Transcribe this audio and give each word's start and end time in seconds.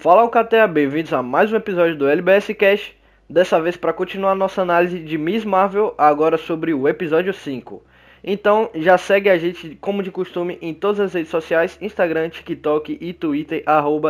Fala 0.00 0.22
Alcatea, 0.22 0.66
bem-vindos 0.68 1.12
a 1.12 1.22
mais 1.22 1.52
um 1.52 1.56
episódio 1.56 1.96
do 1.96 2.08
LBS 2.08 2.54
Cash. 2.56 2.94
Dessa 3.28 3.60
vez 3.60 3.76
para 3.76 3.92
continuar 3.92 4.34
nossa 4.34 4.62
análise 4.62 5.00
de 5.00 5.18
Miss 5.18 5.44
Marvel, 5.44 5.92
agora 5.98 6.38
sobre 6.38 6.72
o 6.72 6.88
episódio 6.88 7.34
5. 7.34 7.82
Então 8.22 8.70
já 8.74 8.96
segue 8.96 9.28
a 9.28 9.36
gente 9.36 9.76
como 9.80 10.02
de 10.02 10.10
costume 10.10 10.56
em 10.62 10.72
todas 10.72 11.00
as 11.00 11.14
redes 11.14 11.30
sociais, 11.30 11.76
Instagram, 11.80 12.28
TikTok 12.30 12.96
e 13.00 13.12
Twitter, 13.12 13.64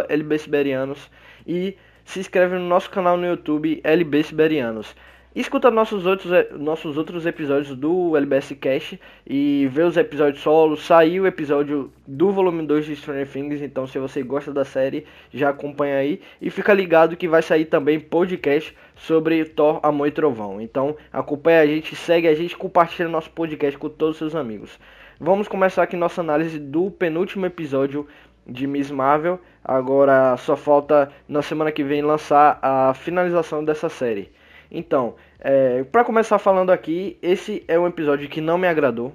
LBSiberianos. 0.08 1.10
E 1.46 1.76
se 2.04 2.20
inscreve 2.20 2.56
no 2.56 2.68
nosso 2.68 2.90
canal 2.90 3.16
no 3.16 3.26
YouTube, 3.26 3.80
LB 3.82 4.22
Siberianos. 4.22 4.94
Escuta 5.38 5.70
nossos 5.70 6.04
outros, 6.04 6.32
nossos 6.58 6.98
outros 6.98 7.24
episódios 7.24 7.76
do 7.76 8.16
LBS 8.16 8.56
Cast 8.60 9.00
e 9.24 9.68
vê 9.70 9.84
os 9.84 9.96
episódios 9.96 10.42
solos. 10.42 10.84
Saiu 10.84 11.22
o 11.22 11.26
episódio 11.28 11.92
do 12.04 12.32
volume 12.32 12.66
2 12.66 12.86
de 12.86 12.96
Stranger 12.96 13.28
Things, 13.30 13.62
então 13.62 13.86
se 13.86 14.00
você 14.00 14.20
gosta 14.20 14.52
da 14.52 14.64
série, 14.64 15.06
já 15.32 15.50
acompanha 15.50 15.98
aí. 15.98 16.20
E 16.42 16.50
fica 16.50 16.74
ligado 16.74 17.16
que 17.16 17.28
vai 17.28 17.40
sair 17.40 17.66
também 17.66 18.00
podcast 18.00 18.76
sobre 18.96 19.44
Thor, 19.44 19.78
Amor 19.80 20.08
e 20.08 20.10
Trovão. 20.10 20.60
Então 20.60 20.96
acompanha 21.12 21.60
a 21.60 21.66
gente, 21.68 21.94
segue 21.94 22.26
a 22.26 22.34
gente, 22.34 22.56
compartilha 22.56 23.08
nosso 23.08 23.30
podcast 23.30 23.78
com 23.78 23.88
todos 23.88 24.14
os 24.14 24.18
seus 24.18 24.34
amigos. 24.34 24.76
Vamos 25.20 25.46
começar 25.46 25.84
aqui 25.84 25.94
nossa 25.94 26.20
análise 26.20 26.58
do 26.58 26.90
penúltimo 26.90 27.46
episódio 27.46 28.08
de 28.44 28.66
Miss 28.66 28.90
Marvel. 28.90 29.38
Agora 29.64 30.36
só 30.36 30.56
falta 30.56 31.12
na 31.28 31.42
semana 31.42 31.70
que 31.70 31.84
vem 31.84 32.02
lançar 32.02 32.58
a 32.60 32.92
finalização 32.92 33.64
dessa 33.64 33.88
série. 33.88 34.36
Então, 34.70 35.14
é, 35.40 35.84
para 35.84 36.04
começar 36.04 36.38
falando 36.38 36.70
aqui, 36.70 37.16
esse 37.22 37.64
é 37.66 37.78
um 37.78 37.86
episódio 37.86 38.28
que 38.28 38.40
não 38.40 38.58
me 38.58 38.68
agradou. 38.68 39.12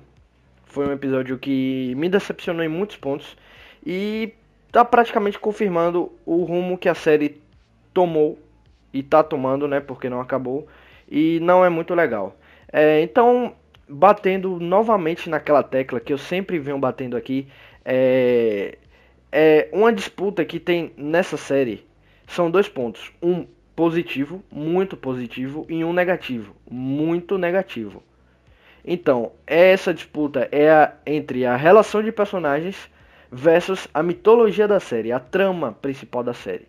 Foi 0.65 0.87
um 0.87 0.91
episódio 0.91 1.37
que 1.37 1.93
me 1.95 2.09
decepcionou 2.09 2.63
em 2.63 2.67
muitos 2.67 2.97
pontos 2.97 3.37
e 3.85 4.33
tá 4.71 4.83
praticamente 4.83 5.37
confirmando 5.37 6.11
o 6.25 6.43
rumo 6.43 6.77
que 6.77 6.89
a 6.89 6.95
série 6.95 7.41
tomou 7.93 8.39
e 8.91 9.03
tá 9.03 9.23
tomando, 9.23 9.67
né? 9.67 9.79
Porque 9.79 10.09
não 10.09 10.19
acabou 10.19 10.67
e 11.09 11.39
não 11.41 11.63
é 11.63 11.69
muito 11.69 11.93
legal. 11.93 12.35
É, 12.71 13.01
então, 13.01 13.53
batendo 13.87 14.59
novamente 14.59 15.29
naquela 15.29 15.61
tecla 15.61 15.99
que 15.99 16.11
eu 16.11 16.17
sempre 16.17 16.57
venho 16.57 16.79
batendo 16.79 17.15
aqui, 17.15 17.47
é, 17.85 18.77
é 19.31 19.69
uma 19.71 19.93
disputa 19.93 20.43
que 20.43 20.59
tem 20.59 20.91
nessa 20.97 21.37
série 21.37 21.85
são 22.27 22.49
dois 22.49 22.67
pontos. 22.67 23.11
Um 23.21 23.45
positivo, 23.75 24.43
muito 24.51 24.95
positivo, 24.95 25.65
e 25.69 25.83
um 25.83 25.93
negativo, 25.93 26.55
muito 26.69 27.37
negativo. 27.37 28.03
Então, 28.85 29.31
essa 29.47 29.93
disputa 29.93 30.47
é 30.51 30.69
a, 30.69 30.93
entre 31.05 31.45
a 31.45 31.55
relação 31.55 32.03
de 32.03 32.11
personagens 32.11 32.89
versus 33.31 33.87
a 33.93 34.03
mitologia 34.03 34.67
da 34.67 34.79
série, 34.79 35.11
a 35.11 35.19
trama 35.19 35.71
principal 35.81 36.23
da 36.23 36.33
série. 36.33 36.67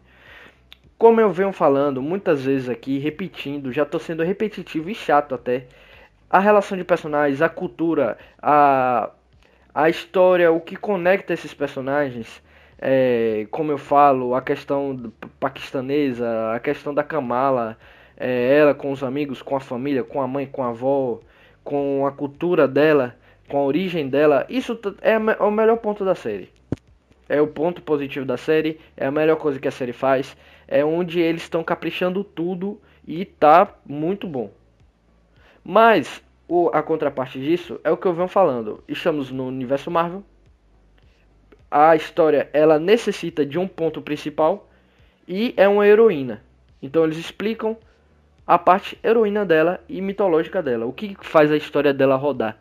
Como 0.97 1.21
eu 1.21 1.31
venho 1.31 1.53
falando 1.53 2.01
muitas 2.01 2.45
vezes 2.45 2.69
aqui, 2.69 2.99
repetindo, 2.99 3.73
já 3.73 3.83
estou 3.83 4.01
sendo 4.01 4.23
repetitivo 4.23 4.89
e 4.89 4.95
chato 4.95 5.35
até, 5.35 5.67
a 6.31 6.39
relação 6.39 6.79
de 6.79 6.85
personagens, 6.85 7.43
a 7.43 7.49
cultura, 7.49 8.17
a, 8.41 9.11
a 9.75 9.91
história, 9.91 10.51
o 10.53 10.61
que 10.61 10.77
conecta 10.77 11.35
esses 11.35 11.53
personagens 11.53 12.43
é, 12.87 13.47
como 13.51 13.73
eu 13.73 13.79
falo, 13.79 14.35
a 14.35 14.43
questão 14.43 15.11
paquistanesa, 15.41 16.53
a 16.53 16.61
questão 16.61 16.93
da 16.93 17.03
Kamala, 17.03 17.79
é, 18.15 18.59
ela 18.59 18.75
com 18.75 18.93
os 18.93 19.03
amigos, 19.03 19.41
com 19.41 19.57
a 19.57 19.61
família, 19.61 20.05
com 20.05 20.21
a 20.21 20.29
mãe, 20.29 20.47
com 20.47 20.63
a 20.63 20.69
avó, 20.69 21.19
com 21.65 22.07
a 22.07 22.13
cultura 22.13 22.69
dela, 22.69 23.17
com 23.49 23.57
a 23.57 23.65
origem 23.65 24.07
dela, 24.07 24.45
isso 24.51 24.79
é, 25.01 25.13
é 25.13 25.43
o 25.43 25.51
melhor 25.51 25.79
ponto 25.79 26.05
da 26.05 26.15
série. 26.15 26.51
É 27.27 27.41
o 27.41 27.47
ponto 27.47 27.81
positivo 27.81 28.27
da 28.27 28.37
série, 28.37 28.79
é 28.95 29.07
a 29.07 29.11
melhor 29.11 29.37
coisa 29.37 29.59
que 29.59 29.67
a 29.67 29.71
série 29.71 29.95
faz, 29.95 30.37
é 30.69 30.85
onde 30.85 31.21
eles 31.21 31.41
estão 31.41 31.65
caprichando 31.65 32.23
tudo 32.23 32.79
e 33.09 33.25
tá 33.25 33.67
muito 33.87 34.29
bom. 34.29 34.51
Mas 35.65 36.23
o, 36.47 36.69
a 36.69 36.83
contraparte 36.83 37.41
disso 37.41 37.81
é 37.83 37.91
o 37.91 37.97
que 37.97 38.07
eu 38.07 38.13
venho 38.13 38.29
falando. 38.29 38.85
Estamos 38.87 39.31
no 39.31 39.47
universo 39.47 39.91
Marvel, 39.91 40.23
a 41.75 41.97
história 41.97 42.49
ela 42.53 42.79
necessita 42.79 43.45
de 43.45 43.59
um 43.59 43.67
ponto 43.67 44.01
principal 44.01 44.71
e 45.27 45.53
é 45.57 45.67
uma 45.67 45.85
heroína. 45.85 46.41
Então 46.81 47.03
eles 47.03 47.19
explicam 47.19 47.77
a 48.47 48.57
parte 48.57 48.97
heroína 49.03 49.45
dela 49.45 49.81
e 49.89 50.01
mitológica 50.01 50.63
dela, 50.63 50.87
o 50.87 50.93
que 50.93 51.17
faz 51.21 51.51
a 51.51 51.57
história 51.57 51.93
dela 51.93 52.15
rodar. 52.15 52.57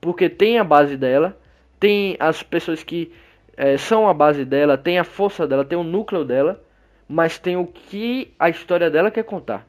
Porque 0.00 0.28
tem 0.28 0.58
a 0.58 0.64
base 0.64 0.96
dela, 0.96 1.38
tem 1.78 2.16
as 2.18 2.42
pessoas 2.42 2.82
que 2.82 3.12
é, 3.56 3.76
são 3.76 4.08
a 4.08 4.12
base 4.12 4.44
dela, 4.44 4.76
tem 4.76 4.98
a 4.98 5.04
força 5.04 5.46
dela, 5.46 5.64
tem 5.64 5.78
o 5.78 5.84
núcleo 5.84 6.24
dela, 6.24 6.60
mas 7.08 7.38
tem 7.38 7.56
o 7.56 7.64
que 7.64 8.34
a 8.40 8.48
história 8.48 8.90
dela 8.90 9.08
quer 9.08 9.22
contar. 9.22 9.68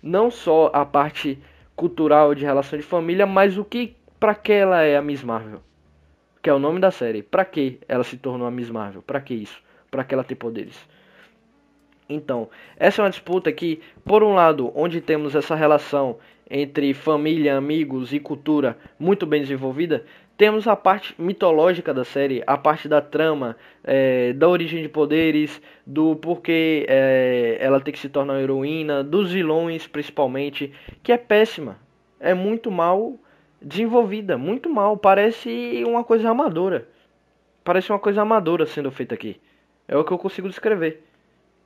Não 0.00 0.30
só 0.30 0.70
a 0.72 0.84
parte 0.84 1.36
cultural 1.74 2.32
de 2.32 2.44
relação 2.44 2.78
de 2.78 2.84
família, 2.84 3.26
mas 3.26 3.58
o 3.58 3.64
que 3.64 3.96
para 4.20 4.36
que 4.36 4.52
ela 4.52 4.82
é 4.82 4.96
a 4.96 5.02
Miss 5.02 5.24
Marvel 5.24 5.67
que 6.42 6.50
é 6.50 6.54
o 6.54 6.58
nome 6.58 6.80
da 6.80 6.90
série. 6.90 7.22
Pra 7.22 7.44
que 7.44 7.78
ela 7.88 8.04
se 8.04 8.16
tornou 8.16 8.46
a 8.46 8.50
Miss 8.50 8.70
Marvel? 8.70 9.02
Pra 9.02 9.20
que 9.20 9.34
isso? 9.34 9.60
Pra 9.90 10.04
que 10.04 10.14
ela 10.14 10.24
ter 10.24 10.34
poderes? 10.34 10.78
Então, 12.08 12.48
essa 12.76 13.02
é 13.02 13.04
uma 13.04 13.10
disputa 13.10 13.52
que, 13.52 13.80
por 14.04 14.22
um 14.22 14.34
lado, 14.34 14.72
onde 14.74 15.00
temos 15.00 15.34
essa 15.34 15.54
relação 15.54 16.16
entre 16.50 16.94
família, 16.94 17.56
amigos 17.56 18.12
e 18.14 18.18
cultura 18.18 18.78
muito 18.98 19.26
bem 19.26 19.42
desenvolvida, 19.42 20.04
temos 20.38 20.66
a 20.66 20.76
parte 20.76 21.14
mitológica 21.20 21.92
da 21.92 22.04
série, 22.04 22.42
a 22.46 22.56
parte 22.56 22.88
da 22.88 23.00
trama, 23.00 23.56
é, 23.82 24.32
da 24.32 24.48
origem 24.48 24.80
de 24.80 24.88
poderes, 24.88 25.60
do 25.84 26.14
porquê 26.16 26.86
é, 26.88 27.58
ela 27.60 27.80
tem 27.80 27.92
que 27.92 27.98
se 27.98 28.08
tornar 28.08 28.40
heroína, 28.40 29.02
dos 29.02 29.32
vilões 29.32 29.86
principalmente, 29.86 30.72
que 31.02 31.12
é 31.12 31.18
péssima. 31.18 31.76
É 32.20 32.32
muito 32.34 32.70
mal 32.70 33.18
desenvolvida, 33.60 34.38
muito 34.38 34.68
mal. 34.70 34.96
Parece 34.96 35.82
uma 35.84 36.04
coisa 36.04 36.30
amadora. 36.30 36.88
Parece 37.64 37.90
uma 37.90 37.98
coisa 37.98 38.22
amadora 38.22 38.66
sendo 38.66 38.90
feita 38.90 39.14
aqui. 39.14 39.40
É 39.86 39.96
o 39.96 40.04
que 40.04 40.12
eu 40.12 40.18
consigo 40.18 40.48
descrever. 40.48 41.04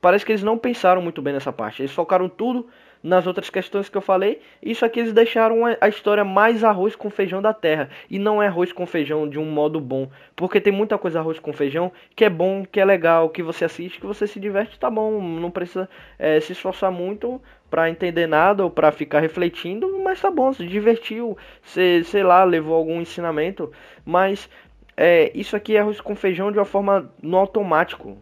Parece 0.01 0.25
que 0.25 0.31
eles 0.31 0.43
não 0.43 0.57
pensaram 0.57 1.01
muito 1.01 1.21
bem 1.21 1.33
nessa 1.33 1.53
parte. 1.53 1.81
Eles 1.81 1.93
focaram 1.93 2.27
tudo 2.27 2.67
nas 3.03 3.27
outras 3.27 3.49
questões 3.49 3.89
que 3.89 3.97
eu 3.97 4.01
falei. 4.01 4.39
Isso 4.61 4.85
aqui 4.85 5.01
eles 5.01 5.11
deixaram 5.11 5.59
a 5.79 5.87
história 5.89 6.23
mais 6.23 6.63
arroz 6.63 6.95
com 6.95 7.09
feijão 7.09 7.41
da 7.41 7.53
terra. 7.53 7.89
E 8.09 8.17
não 8.17 8.41
é 8.41 8.47
arroz 8.47 8.71
com 8.71 8.85
feijão 8.85 9.27
de 9.27 9.37
um 9.37 9.45
modo 9.45 9.81
bom. 9.81 10.09
Porque 10.35 10.61
tem 10.61 10.71
muita 10.71 10.97
coisa 10.97 11.19
arroz 11.19 11.37
com 11.37 11.51
feijão 11.51 11.91
que 12.15 12.23
é 12.23 12.29
bom, 12.29 12.65
que 12.65 12.79
é 12.79 12.85
legal, 12.85 13.29
que 13.29 13.43
você 13.43 13.65
assiste, 13.65 13.99
que 13.99 14.07
você 14.07 14.25
se 14.25 14.39
diverte, 14.39 14.79
tá 14.79 14.89
bom. 14.89 15.21
Não 15.21 15.51
precisa 15.51 15.89
é, 16.17 16.39
se 16.39 16.53
esforçar 16.53 16.91
muito 16.91 17.41
para 17.69 17.89
entender 17.89 18.27
nada 18.27 18.63
ou 18.63 18.69
para 18.69 18.91
ficar 18.91 19.19
refletindo, 19.19 19.99
mas 20.03 20.21
tá 20.21 20.29
bom, 20.29 20.53
se 20.53 20.63
divertiu, 20.63 21.35
se, 21.63 22.03
sei 22.03 22.21
lá, 22.21 22.43
levou 22.43 22.75
algum 22.75 23.01
ensinamento, 23.01 23.71
mas 24.05 24.47
é, 24.95 25.31
isso 25.33 25.55
aqui 25.55 25.75
é 25.75 25.79
arroz 25.79 25.99
com 25.99 26.15
feijão 26.15 26.51
de 26.51 26.59
uma 26.59 26.65
forma 26.65 27.11
no 27.19 27.35
automático, 27.35 28.15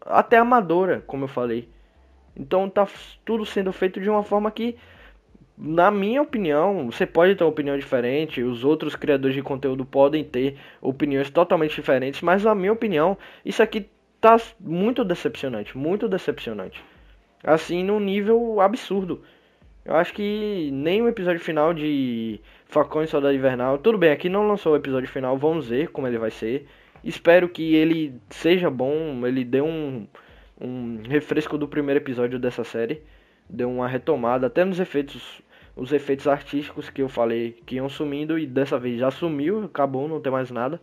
até 0.00 0.36
amadora, 0.36 1.02
como 1.04 1.24
eu 1.24 1.28
falei. 1.28 1.68
Então 2.36 2.68
tá 2.68 2.86
tudo 3.24 3.44
sendo 3.44 3.72
feito 3.72 4.00
de 4.00 4.08
uma 4.08 4.22
forma 4.22 4.50
que, 4.50 4.76
na 5.56 5.90
minha 5.90 6.22
opinião, 6.22 6.90
você 6.90 7.06
pode 7.06 7.34
ter 7.34 7.44
uma 7.44 7.50
opinião 7.50 7.78
diferente, 7.78 8.42
os 8.42 8.64
outros 8.64 8.96
criadores 8.96 9.34
de 9.34 9.42
conteúdo 9.42 9.84
podem 9.84 10.24
ter 10.24 10.56
opiniões 10.80 11.30
totalmente 11.30 11.74
diferentes, 11.74 12.22
mas 12.22 12.44
na 12.44 12.54
minha 12.54 12.72
opinião, 12.72 13.16
isso 13.44 13.62
aqui 13.62 13.88
tá 14.20 14.36
muito 14.58 15.04
decepcionante, 15.04 15.76
muito 15.76 16.08
decepcionante 16.08 16.82
assim 17.42 17.84
num 17.84 18.00
nível 18.00 18.60
absurdo. 18.60 19.22
Eu 19.84 19.96
acho 19.96 20.12
que 20.12 20.70
nem 20.72 21.02
o 21.02 21.08
episódio 21.08 21.40
final 21.40 21.72
de 21.72 22.40
Falcão 22.66 23.02
e 23.02 23.06
Soldado 23.06 23.34
Invernal. 23.34 23.78
Tudo 23.78 23.98
bem, 23.98 24.10
aqui 24.10 24.28
não 24.28 24.46
lançou 24.46 24.72
o 24.72 24.76
episódio 24.76 25.08
final, 25.08 25.36
vamos 25.36 25.68
ver 25.68 25.88
como 25.88 26.06
ele 26.06 26.18
vai 26.18 26.30
ser. 26.30 26.66
Espero 27.02 27.48
que 27.48 27.74
ele 27.74 28.14
seja 28.28 28.70
bom, 28.70 29.26
ele 29.26 29.42
dê 29.42 29.60
um, 29.60 30.06
um 30.60 31.00
refresco 31.08 31.56
do 31.56 31.66
primeiro 31.66 32.00
episódio 32.00 32.38
dessa 32.38 32.64
série. 32.64 33.02
Deu 33.48 33.70
uma 33.70 33.88
retomada, 33.88 34.46
até 34.46 34.64
nos 34.64 34.78
efeitos 34.78 35.42
os 35.76 35.92
efeitos 35.92 36.26
artísticos 36.26 36.90
que 36.90 37.00
eu 37.00 37.08
falei 37.08 37.56
que 37.64 37.76
iam 37.76 37.88
sumindo 37.88 38.38
e 38.38 38.46
dessa 38.46 38.78
vez 38.78 38.98
já 38.98 39.10
sumiu, 39.10 39.64
acabou, 39.64 40.06
não 40.06 40.20
tem 40.20 40.30
mais 40.30 40.50
nada. 40.50 40.80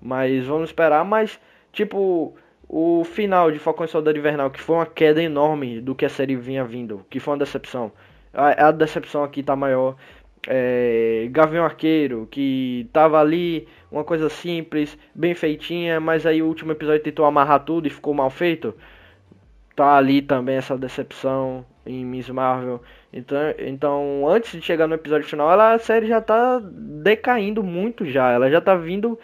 Mas 0.00 0.44
vamos 0.44 0.68
esperar, 0.68 1.04
mas 1.04 1.40
tipo, 1.72 2.36
o 2.68 3.04
final 3.04 3.50
de 3.50 3.58
Falcão 3.58 3.86
e 3.86 3.88
Soldado 3.88 4.18
Invernal, 4.18 4.50
que 4.50 4.60
foi 4.60 4.76
uma 4.76 4.86
queda 4.86 5.22
enorme 5.22 5.80
do 5.80 5.94
que 5.94 6.04
a 6.04 6.08
série 6.08 6.36
vinha 6.36 6.64
vindo, 6.64 7.06
que 7.08 7.18
foi 7.18 7.32
uma 7.32 7.38
decepção. 7.38 7.90
A, 8.32 8.68
a 8.68 8.70
decepção 8.70 9.24
aqui 9.24 9.42
tá 9.42 9.56
maior. 9.56 9.96
É, 10.46 11.28
Gavião 11.30 11.64
Arqueiro, 11.64 12.28
que 12.30 12.88
tava 12.92 13.18
ali, 13.20 13.66
uma 13.90 14.04
coisa 14.04 14.28
simples, 14.28 14.96
bem 15.14 15.34
feitinha, 15.34 15.98
mas 16.00 16.24
aí 16.26 16.42
o 16.42 16.46
último 16.46 16.72
episódio 16.72 17.02
tentou 17.02 17.24
amarrar 17.24 17.64
tudo 17.64 17.86
e 17.86 17.90
ficou 17.90 18.14
mal 18.14 18.30
feito. 18.30 18.74
Tá 19.78 19.96
ali 19.96 20.20
também 20.20 20.56
essa 20.56 20.76
decepção 20.76 21.64
em 21.86 22.04
Miss 22.04 22.28
Marvel. 22.28 22.82
Então, 23.12 23.38
então 23.60 24.28
antes 24.28 24.50
de 24.50 24.60
chegar 24.60 24.88
no 24.88 24.94
episódio 24.96 25.28
final, 25.28 25.52
ela, 25.52 25.72
a 25.72 25.78
série 25.78 26.08
já 26.08 26.20
tá 26.20 26.60
decaindo 26.60 27.62
muito 27.62 28.04
já. 28.04 28.32
Ela 28.32 28.50
já 28.50 28.60
tá 28.60 28.74
vindo 28.74 29.16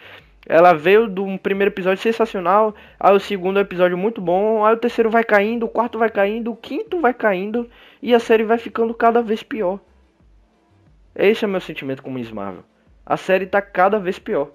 Ela 0.45 0.71
veio 0.71 1.09
de 1.09 1.19
um 1.19 1.37
primeiro 1.37 1.73
episódio 1.73 2.01
sensacional, 2.01 2.73
aí 2.97 3.13
o 3.13 3.19
segundo 3.19 3.59
episódio 3.59 3.97
muito 3.97 4.21
bom, 4.21 4.63
aí 4.63 4.73
o 4.73 4.77
terceiro 4.77 5.09
vai 5.09 5.25
caindo, 5.25 5.65
o 5.65 5.69
quarto 5.69 5.99
vai 5.99 6.09
caindo, 6.09 6.53
o 6.53 6.55
quinto 6.55 7.01
vai 7.01 7.13
caindo 7.13 7.69
e 8.01 8.13
a 8.15 8.19
série 8.19 8.45
vai 8.45 8.57
ficando 8.57 8.93
cada 8.93 9.21
vez 9.21 9.43
pior. 9.43 9.81
Esse 11.13 11.43
é 11.43 11.47
o 11.49 11.51
meu 11.51 11.59
sentimento 11.59 12.01
com 12.01 12.09
Miss 12.09 12.31
Marvel. 12.31 12.63
A 13.05 13.17
série 13.17 13.45
tá 13.45 13.61
cada 13.61 13.99
vez 13.99 14.19
pior. 14.19 14.51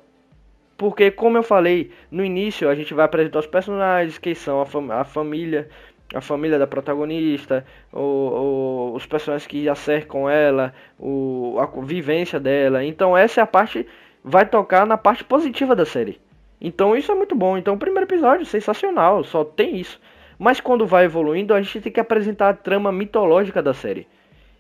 Porque, 0.81 1.11
como 1.11 1.37
eu 1.37 1.43
falei 1.43 1.91
no 2.11 2.25
início, 2.25 2.67
a 2.67 2.75
gente 2.75 2.95
vai 2.95 3.05
apresentar 3.05 3.41
os 3.41 3.47
personagens, 3.47 4.17
que 4.17 4.35
são 4.35 4.63
a, 4.63 4.65
fam 4.65 4.91
a 4.91 5.05
família, 5.05 5.69
a 6.15 6.23
família 6.23 6.59
da 6.59 6.67
protagonista, 6.67 7.67
o, 7.93 8.01
o, 8.01 8.95
os 8.95 9.05
personagens 9.05 9.47
que 9.47 9.63
já 9.63 9.75
cercam 9.75 10.27
ela, 10.27 10.73
o, 10.99 11.59
a 11.59 11.67
vivência 11.85 12.41
dela. 12.41 12.83
Então 12.83 13.15
essa 13.15 13.43
é 13.43 13.45
a 13.45 13.47
parte 13.47 13.87
vai 14.25 14.47
tocar 14.47 14.87
na 14.87 14.97
parte 14.97 15.23
positiva 15.23 15.77
da 15.77 15.85
série. 15.85 16.19
Então 16.59 16.97
isso 16.97 17.13
é 17.13 17.15
muito 17.15 17.35
bom. 17.35 17.59
Então 17.59 17.75
o 17.75 17.79
primeiro 17.79 18.07
episódio 18.07 18.47
sensacional, 18.47 19.23
só 19.23 19.45
tem 19.45 19.77
isso. 19.77 20.01
Mas 20.39 20.63
quando 20.63 20.87
vai 20.87 21.05
evoluindo, 21.05 21.53
a 21.53 21.61
gente 21.61 21.83
tem 21.83 21.93
que 21.93 22.01
apresentar 22.01 22.49
a 22.49 22.55
trama 22.55 22.91
mitológica 22.91 23.63
da 23.63 23.75
série. 23.75 24.09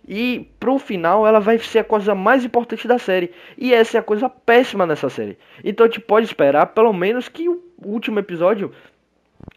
E 0.06 0.48
pro 0.58 0.78
final 0.78 1.26
ela 1.26 1.40
vai 1.40 1.58
ser 1.58 1.80
a 1.80 1.84
coisa 1.84 2.14
mais 2.14 2.44
importante 2.44 2.88
da 2.88 2.98
série. 2.98 3.30
E 3.56 3.72
essa 3.72 3.98
é 3.98 4.00
a 4.00 4.02
coisa 4.02 4.28
péssima 4.28 4.86
nessa 4.86 5.08
série. 5.08 5.38
Então 5.62 5.86
a 5.86 5.88
gente 5.88 6.00
pode 6.00 6.26
esperar 6.26 6.66
pelo 6.66 6.92
menos 6.92 7.28
que 7.28 7.48
o 7.48 7.62
último 7.84 8.18
episódio 8.18 8.72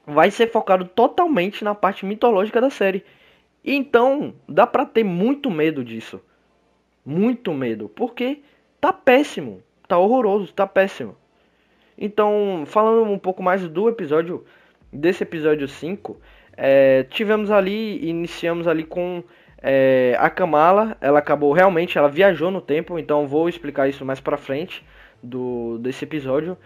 vai 0.06 0.31
ser 0.31 0.51
focado 0.51 0.86
totalmente 0.86 1.63
na 1.63 1.74
parte 1.74 2.06
mitológica 2.06 2.62
da 2.62 2.69
série. 2.69 3.04
Então, 3.63 4.34
dá 4.48 4.68
pra 4.68 4.86
ter 4.86 5.04
muito 5.04 5.50
medo 5.50 5.84
disso. 5.84 6.19
Muito 7.06 7.54
medo, 7.54 7.90
porque 7.90 8.42
tá 8.80 8.92
péssimo, 8.92 9.62
tá 9.88 9.98
horroroso, 9.98 10.54
tá 10.54 10.68
péssimo. 10.68 11.16
Então, 11.98 12.63
falando 12.66 13.10
um 13.10 13.19
pouco 13.19 13.42
mais 13.42 13.68
do 13.68 13.88
episódio, 13.88 14.44
desse 14.92 15.24
episódio 15.24 15.68
5, 15.68 16.18
é, 16.56 17.04
tivemos 17.04 17.51
ali, 17.51 18.06
iniciamos 18.07 18.68
ali 18.68 18.84
com 18.84 19.24
é, 19.65 20.18
a 20.19 20.30
Kamala, 20.30 20.98
ela 21.00 21.19
acabou 21.19 21.54
realmente, 21.54 21.98
ela 21.98 22.10
viajou 22.10 22.51
no 22.51 22.60
tempo, 22.60 23.00
então 23.00 23.25
vou 23.25 23.48
explicar 23.48 23.88
isso 23.88 24.04
mais 24.04 24.19
pra 24.19 24.36
frente 24.36 24.86
do, 25.24 25.77
desse 25.77 26.04
episódio. 26.04 26.57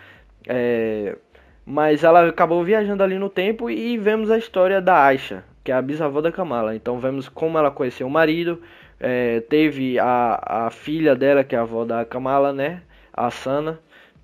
É, 0.47 1.15
mas 1.63 2.03
ela 2.03 2.27
acabou 2.27 2.63
viajando 2.63 3.03
ali 3.03 3.19
no 3.19 3.29
tempo 3.29 3.69
e 3.69 3.97
vemos 3.99 4.31
a 4.31 4.37
história 4.37 4.81
da 4.81 5.03
Aisha, 5.03 5.43
que 5.63 5.71
é 5.71 5.75
a 5.75 5.81
bisavó 5.81 6.21
da 6.21 6.31
Kamala. 6.31 6.75
Então 6.75 6.97
vemos 6.99 7.29
como 7.29 7.59
ela 7.59 7.69
conheceu 7.69 8.07
o 8.07 8.09
marido, 8.09 8.59
é, 8.99 9.41
teve 9.41 9.99
a, 9.99 10.65
a 10.65 10.69
filha 10.71 11.15
dela, 11.15 11.43
que 11.43 11.55
é 11.55 11.59
a 11.59 11.61
avó 11.61 11.85
da 11.85 12.03
Kamala, 12.03 12.51
né? 12.51 12.81
A 13.13 13.29
Sana. 13.29 13.79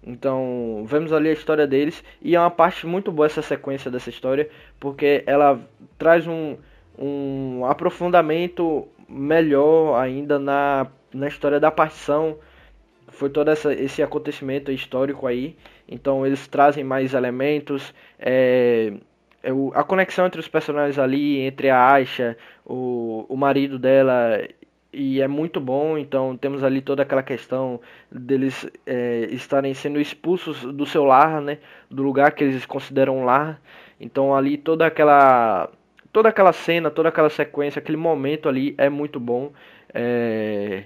Então 0.05 0.83
vemos 0.87 1.13
ali 1.13 1.29
a 1.29 1.33
história 1.33 1.67
deles 1.67 2.03
e 2.21 2.35
é 2.35 2.39
uma 2.39 2.49
parte 2.49 2.87
muito 2.87 3.11
boa 3.11 3.27
essa 3.27 3.41
sequência 3.41 3.91
dessa 3.91 4.09
história, 4.09 4.49
porque 4.79 5.23
ela 5.27 5.59
traz 5.97 6.27
um, 6.27 6.57
um 6.97 7.65
aprofundamento 7.65 8.87
melhor 9.09 9.99
ainda 9.99 10.39
na, 10.39 10.87
na 11.13 11.27
história 11.27 11.59
da 11.59 11.71
partição. 11.71 12.37
Foi 13.09 13.29
todo 13.29 13.49
essa, 13.49 13.73
esse 13.73 14.01
acontecimento 14.01 14.71
histórico 14.71 15.27
aí. 15.27 15.55
Então 15.87 16.25
eles 16.25 16.47
trazem 16.47 16.83
mais 16.83 17.13
elementos. 17.13 17.93
É, 18.19 18.93
é 19.41 19.49
a 19.73 19.83
conexão 19.83 20.25
entre 20.25 20.39
os 20.39 20.47
personagens 20.47 20.97
ali, 20.97 21.39
entre 21.41 21.69
a 21.69 21.91
Aisha, 21.91 22.37
o, 22.65 23.25
o 23.27 23.35
marido 23.35 23.77
dela, 23.77 24.41
e 24.91 25.21
é 25.21 25.27
muito 25.27 25.59
bom. 25.59 25.97
Então 25.97 26.37
temos 26.37 26.63
ali 26.63 26.81
toda 26.81 27.03
aquela 27.03 27.23
questão 27.23 27.79
deles 28.11 28.69
é, 28.85 29.27
estarem 29.31 29.73
sendo 29.73 29.99
expulsos 29.99 30.61
do 30.61 30.85
seu 30.85 31.03
lar, 31.03 31.41
né, 31.41 31.57
do 31.89 32.03
lugar 32.03 32.31
que 32.31 32.43
eles 32.43 32.65
consideram 32.65 33.25
lar. 33.25 33.59
Então 33.99 34.35
ali 34.35 34.57
toda 34.57 34.85
aquela 34.85 35.69
toda 36.13 36.30
aquela 36.30 36.54
cena, 36.54 36.92
toda 36.92 37.10
aquela 37.10 37.30
sequência, 37.30 37.80
aquele 37.80 37.98
momento 37.98 38.48
ali 38.48 38.75
é 38.77 38.88
muito 38.88 39.19
bom. 39.19 39.51
É, 39.94 40.83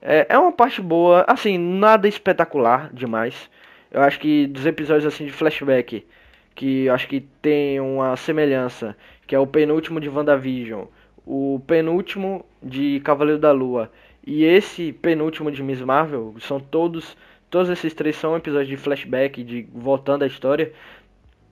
é, 0.00 0.26
é 0.30 0.38
uma 0.38 0.52
parte 0.52 0.80
boa, 0.80 1.24
assim, 1.28 1.58
nada 1.58 2.08
espetacular 2.08 2.88
demais. 2.92 3.50
Eu 3.90 4.00
acho 4.02 4.20
que 4.20 4.46
dos 4.46 4.64
episódios 4.64 5.04
assim 5.04 5.26
de 5.26 5.32
flashback, 5.32 6.06
que 6.54 6.88
acho 6.88 7.08
que 7.08 7.20
tem 7.42 7.80
uma 7.80 8.16
semelhança, 8.16 8.96
que 9.26 9.34
é 9.34 9.38
o 9.38 9.46
penúltimo 9.46 10.00
de 10.00 10.08
WandaVision, 10.08 10.84
o 11.26 11.60
penúltimo 11.66 12.46
de 12.62 13.00
Cavaleiro 13.00 13.40
da 13.40 13.50
Lua 13.52 13.90
e 14.24 14.44
esse 14.44 14.92
penúltimo 14.92 15.50
de 15.50 15.62
Miss 15.62 15.80
Marvel, 15.80 16.34
são 16.40 16.60
todos 16.60 17.16
todos 17.50 17.68
esses 17.68 17.92
três 17.92 18.14
são 18.14 18.36
episódios 18.36 18.68
de 18.68 18.76
flashback, 18.76 19.42
de 19.42 19.66
voltando 19.74 20.22
a 20.22 20.26
história. 20.26 20.72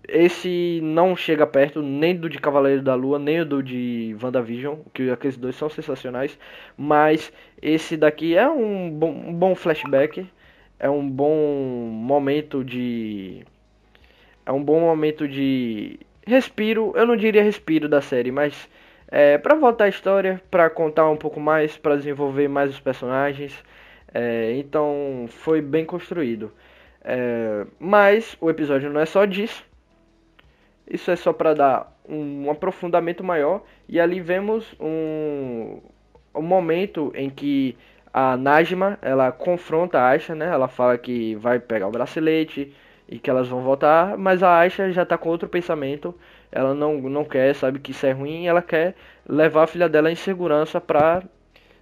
Esse 0.09 0.81
não 0.83 1.15
chega 1.15 1.47
perto 1.47 1.83
nem 1.83 2.17
do 2.17 2.29
de 2.31 2.39
Cavaleiro 2.39 2.83
da 2.83 2.95
Lua, 2.95 3.19
nem 3.19 3.45
do 3.45 3.63
de 3.63 4.17
WandaVision, 4.23 4.79
que 4.95 5.11
aqueles 5.11 5.37
dois 5.37 5.55
são 5.57 5.69
sensacionais, 5.69 6.39
mas 6.77 7.33
esse 7.61 7.97
daqui 7.97 8.35
é 8.35 8.49
um 8.49 8.91
bom, 8.91 9.11
um 9.11 9.35
bom 9.35 9.55
flashback 9.55 10.27
é 10.79 10.89
um 10.89 11.09
bom 11.09 11.35
momento 11.93 12.65
de 12.65 13.45
é 14.47 14.53
um 14.53 14.63
bom 14.63 14.81
momento 14.81 15.29
de 15.29 16.01
respiro, 16.27 16.93
eu 16.97 17.07
não 17.07 17.17
diria 17.17 17.43
respiro 17.43 17.89
da 17.89 18.01
série, 18.01 18.31
mas 18.31 18.69
é 19.09 19.37
para 19.39 19.55
voltar 19.55 19.85
a 19.85 19.89
história, 19.89 20.41
para 20.51 20.71
contar 20.71 21.09
um 21.11 21.17
pouco 21.17 21.41
mais, 21.41 21.77
para 21.77 21.97
desenvolver 21.97 22.49
mais 22.49 22.71
os 22.71 22.81
personagens. 22.81 23.53
É, 24.15 24.53
então 24.57 25.27
foi 25.29 25.61
bem 25.61 25.85
construído. 25.85 26.53
É, 27.05 27.67
mas 27.79 28.37
o 28.41 28.51
episódio 28.51 28.91
não 28.91 29.01
é 29.01 29.07
só 29.07 29.25
disso. 29.25 29.68
Isso 30.91 31.11
é 31.11 31.17
só 31.17 31.33
para 31.33 31.55
dar 31.55 31.93
um, 32.09 32.51
aprofundamento 32.51 33.23
maior. 33.23 33.63
E 33.89 34.01
ali 34.01 34.21
vemos 34.21 34.75
um, 34.81 35.81
um 36.35 36.43
momento 36.43 37.13
em 37.15 37.29
que 37.29 37.77
a 38.13 38.37
Najma, 38.37 38.99
ela 39.03 39.31
confronta 39.31 39.99
a 39.99 40.09
Aisha, 40.09 40.35
né? 40.35 40.47
Ela 40.47 40.69
fala 40.69 40.97
que 40.97 41.35
vai 41.37 41.59
pegar 41.59 41.89
o 41.89 41.91
bracelete 41.91 42.75
e 43.09 43.19
que 43.19 43.31
elas 43.31 43.49
vão 43.49 43.63
voltar, 43.63 44.19
mas 44.19 44.43
a 44.43 44.59
Aisha 44.59 44.91
já 44.93 45.05
tá 45.05 45.17
com 45.17 45.29
outro 45.29 45.49
pensamento. 45.49 46.15
Ela 46.51 46.75
não, 46.75 47.01
não 47.03 47.25
quer, 47.25 47.55
sabe 47.55 47.79
que 47.79 47.91
isso 47.93 48.07
é 48.07 48.13
ruim, 48.13 48.47
ela 48.47 48.63
quer 48.63 48.95
levar 49.29 49.65
a 49.65 49.67
filha 49.67 49.89
dela 49.89 50.11
em 50.11 50.15
segurança 50.15 50.81
pra 50.81 51.23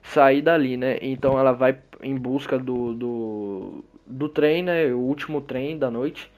sair 0.02 0.42
dali, 0.42 0.76
né? 0.76 0.98
Então 1.00 1.38
ela 1.38 1.52
vai 1.52 1.78
em 2.02 2.16
busca 2.16 2.58
do, 2.58 2.94
do, 2.94 3.84
do 4.06 4.28
trem, 4.28 4.62
né? 4.62 4.86
O 4.92 4.98
último 4.98 5.40
trem 5.40 5.78
da 5.78 5.90
noite. 5.90 6.30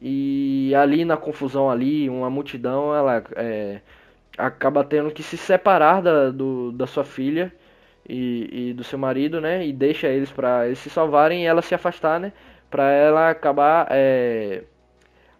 E 0.00 0.74
ali 0.74 1.04
na 1.04 1.16
confusão 1.16 1.70
ali, 1.70 2.08
uma 2.08 2.30
multidão, 2.30 2.94
ela 2.94 3.22
é, 3.36 3.80
acaba 4.38 4.82
tendo 4.84 5.10
que 5.10 5.22
se 5.22 5.36
separar 5.36 6.00
da, 6.02 6.30
do, 6.30 6.72
da 6.72 6.86
sua 6.86 7.04
filha 7.04 7.52
e, 8.08 8.70
e 8.70 8.72
do 8.74 8.82
seu 8.84 8.98
marido, 8.98 9.40
né? 9.40 9.66
E 9.66 9.72
deixa 9.72 10.08
eles 10.08 10.30
para 10.30 10.66
eles 10.66 10.78
se 10.78 10.90
salvarem 10.90 11.42
e 11.42 11.46
ela 11.46 11.62
se 11.62 11.74
afastar, 11.74 12.18
né? 12.18 12.32
Para 12.70 12.90
ela 12.90 13.30
acabar 13.30 13.88
é, 13.90 14.64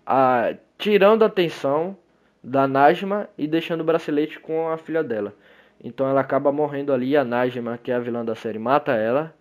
a, 0.07 0.55
tirando 0.79 1.23
a 1.23 1.27
atenção 1.27 1.97
da 2.43 2.67
Najma 2.67 3.29
e 3.39 3.47
deixando 3.47 3.83
o 3.83 3.85
bracelete 3.85 4.41
com 4.41 4.69
a 4.69 4.77
filha 4.77 5.03
dela. 5.03 5.35
Então 5.83 6.09
ela 6.09 6.21
acaba 6.21 6.53
morrendo 6.53 6.93
ali. 6.93 7.17
A 7.17 7.25
Najma, 7.25 7.79
que 7.79 7.91
é 7.91 7.95
a 7.95 7.99
vilã 7.99 8.25
da 8.25 8.35
série, 8.35 8.59
mata 8.59 8.93
ela. 8.93 9.35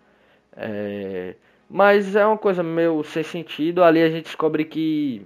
É, 0.56 1.34
mas 1.70 2.16
é 2.16 2.26
uma 2.26 2.36
coisa 2.36 2.64
meio 2.64 3.02
sem 3.04 3.22
sentido. 3.22 3.84
Ali 3.84 4.02
a 4.02 4.10
gente 4.10 4.24
descobre 4.24 4.64
que 4.64 5.24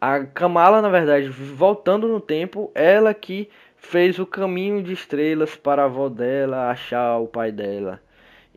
a 0.00 0.24
Kamala, 0.24 0.80
na 0.80 0.88
verdade, 0.88 1.28
voltando 1.28 2.08
no 2.08 2.20
tempo, 2.20 2.72
ela 2.74 3.12
que 3.12 3.50
fez 3.76 4.18
o 4.18 4.24
caminho 4.24 4.82
de 4.82 4.94
estrelas 4.94 5.54
para 5.54 5.82
a 5.82 5.84
avó 5.84 6.08
dela 6.08 6.70
achar 6.70 7.18
o 7.18 7.26
pai 7.26 7.52
dela 7.52 8.00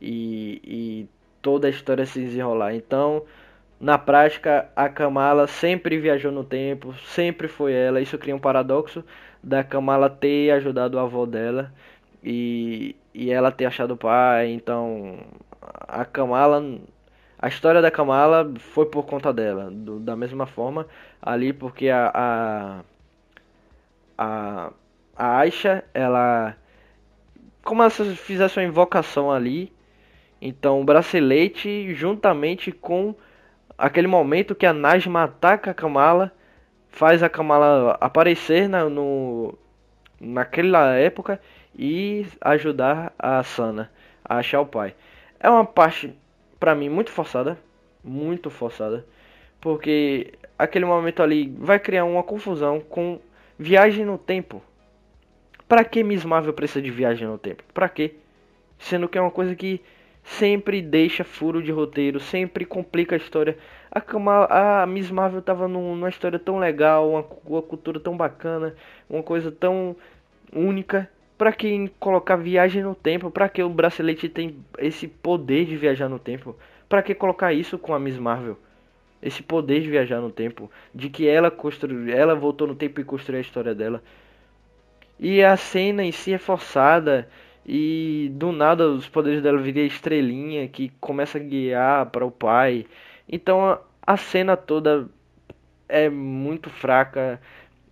e, 0.02 0.62
e 0.64 1.10
toda 1.42 1.68
a 1.68 1.70
história 1.70 2.06
se 2.06 2.22
desenrolar. 2.22 2.74
Então, 2.76 3.24
na 3.80 3.98
prática, 3.98 4.70
a 4.76 4.88
Kamala 4.88 5.48
sempre 5.48 5.98
viajou 6.00 6.32
no 6.32 6.46
tempo, 6.46 6.94
sempre 7.08 7.50
foi 7.50 7.74
ela. 7.74 8.00
Isso 8.00 8.18
cria 8.18 8.36
um 8.36 8.40
paradoxo 8.40 9.04
da 9.44 9.64
Kamala 9.64 10.10
ter 10.10 10.52
ajudado 10.52 10.98
a 10.98 11.02
avó 11.02 11.26
dela 11.26 11.74
e, 12.24 12.96
e 13.14 13.32
ela 13.32 13.52
ter 13.52 13.66
achado 13.66 13.96
o 13.96 13.98
pai. 13.98 14.52
Então, 14.52 15.20
a 15.62 16.06
Kamala, 16.06 16.64
a 17.40 17.48
história 17.48 17.82
da 17.82 17.92
Kamala 17.92 18.52
foi 18.60 18.86
por 18.86 19.06
conta 19.06 19.32
dela, 19.34 19.70
do, 19.72 20.00
da 20.00 20.16
mesma 20.16 20.46
forma 20.46 20.88
ali, 21.22 21.54
porque 21.54 21.90
a, 21.90 22.12
a, 22.14 22.82
a 24.18 24.72
a 25.22 25.38
Aisha, 25.38 25.84
ela. 25.94 26.56
Como 27.64 27.88
se 27.92 28.16
fizesse 28.16 28.58
uma 28.58 28.66
invocação 28.66 29.32
ali. 29.32 29.72
Então 30.42 30.82
o 30.82 30.84
bracelete, 30.84 31.94
juntamente 31.94 32.72
com 32.72 33.14
aquele 33.78 34.08
momento 34.08 34.56
que 34.56 34.66
a 34.66 34.74
Najma 34.74 35.26
ataca 35.26 35.70
a 35.70 35.74
Kamala, 35.74 36.32
faz 36.90 37.22
a 37.22 37.30
Kamala 37.30 37.96
aparecer 38.02 38.68
na, 38.68 38.90
no, 38.90 39.56
naquela 40.20 40.96
época 40.96 41.40
e 41.78 42.26
ajudar 42.42 43.14
a 43.20 43.44
Sana 43.44 43.92
a 44.26 44.38
achar 44.38 44.62
o 44.62 44.66
pai. 44.66 44.96
É 45.44 45.50
uma 45.50 45.66
parte, 45.66 46.14
para 46.60 46.76
mim, 46.76 46.88
muito 46.88 47.12
forçada. 47.12 47.58
muito 48.04 48.50
forçada. 48.52 49.06
Porque 49.60 50.34
aquele 50.58 50.86
momento 50.86 51.24
ali 51.24 51.50
vai 51.58 51.80
criar 51.80 52.06
uma 52.06 52.24
confusão 52.24 52.80
com 52.80 53.20
viagem 53.58 54.06
no 54.06 54.18
tempo. 54.18 54.62
Pra 55.68 55.84
que 55.84 56.04
Miss 56.04 56.24
Marvel 56.24 56.54
precisa 56.54 56.82
de 56.82 56.92
viagem 56.92 57.28
no 57.28 57.38
tempo? 57.40 57.64
Pra 57.74 57.90
quê? 57.90 58.16
Sendo 58.78 59.10
que 59.10 59.18
é 59.18 59.22
uma 59.22 59.32
coisa 59.32 59.56
que 59.56 59.82
sempre 60.24 60.82
deixa 60.82 61.24
furo 61.24 61.62
de 61.62 61.72
roteiro, 61.72 62.20
sempre 62.20 62.64
complica 62.64 63.16
a 63.16 63.18
história. 63.18 63.58
A, 63.92 64.00
Kamala, 64.00 64.48
a 64.84 64.86
Miss 64.86 65.10
Marvel 65.10 65.42
tava 65.42 65.68
num, 65.68 65.96
numa 65.96 66.10
história 66.10 66.38
tão 66.38 66.60
legal, 66.60 67.10
uma, 67.10 67.26
uma, 67.46 67.62
cultura 67.62 68.00
tão 68.00 68.16
bacana, 68.16 68.76
uma 69.10 69.24
coisa 69.24 69.52
tão 69.52 69.96
única. 70.54 71.10
Pra 71.42 71.52
que 71.52 71.92
colocar 72.00 72.36
viagem 72.36 72.84
no 72.84 72.94
tempo? 72.94 73.32
Pra 73.32 73.50
que 73.50 73.64
o 73.64 73.68
bracelete 73.68 74.30
tem 74.30 74.64
esse 74.78 75.08
poder 75.08 75.66
de 75.66 75.76
viajar 75.76 76.08
no 76.08 76.20
tempo? 76.20 76.56
Pra 76.88 77.02
que 77.02 77.16
colocar 77.16 77.52
isso 77.52 77.80
com 77.80 77.96
a 77.96 78.00
Miss 78.00 78.20
Marvel? 78.20 78.60
Esse 79.24 79.42
poder 79.42 79.82
de 79.82 79.90
viajar 79.90 80.22
no 80.22 80.30
tempo, 80.30 80.70
de 80.94 81.10
que 81.10 81.28
ela 81.28 81.50
construiu, 81.50 82.16
ela 82.16 82.36
voltou 82.36 82.68
no 82.68 82.76
tempo 82.76 83.02
e 83.02 83.04
construiu 83.04 83.40
a 83.40 83.42
história 83.42 83.74
dela. 83.74 84.04
E 85.20 85.44
a 85.44 85.58
cena 85.58 86.04
em 86.04 86.12
si 86.12 86.32
é 86.32 86.38
forçada 86.38 87.28
e 87.66 88.30
do 88.36 88.52
nada 88.52 88.88
os 88.88 89.10
poderes 89.10 89.42
dela 89.42 89.58
viram 89.58 89.82
estrelinha 89.82 90.68
que 90.68 90.90
começa 91.00 91.40
a 91.40 91.42
guiar 91.42 92.06
para 92.12 92.24
o 92.24 92.30
pai. 92.30 92.86
Então 93.28 93.80
a 94.06 94.16
cena 94.16 94.56
toda 94.56 95.10
é 95.90 96.08
muito 96.08 96.70
fraca, 96.70 97.42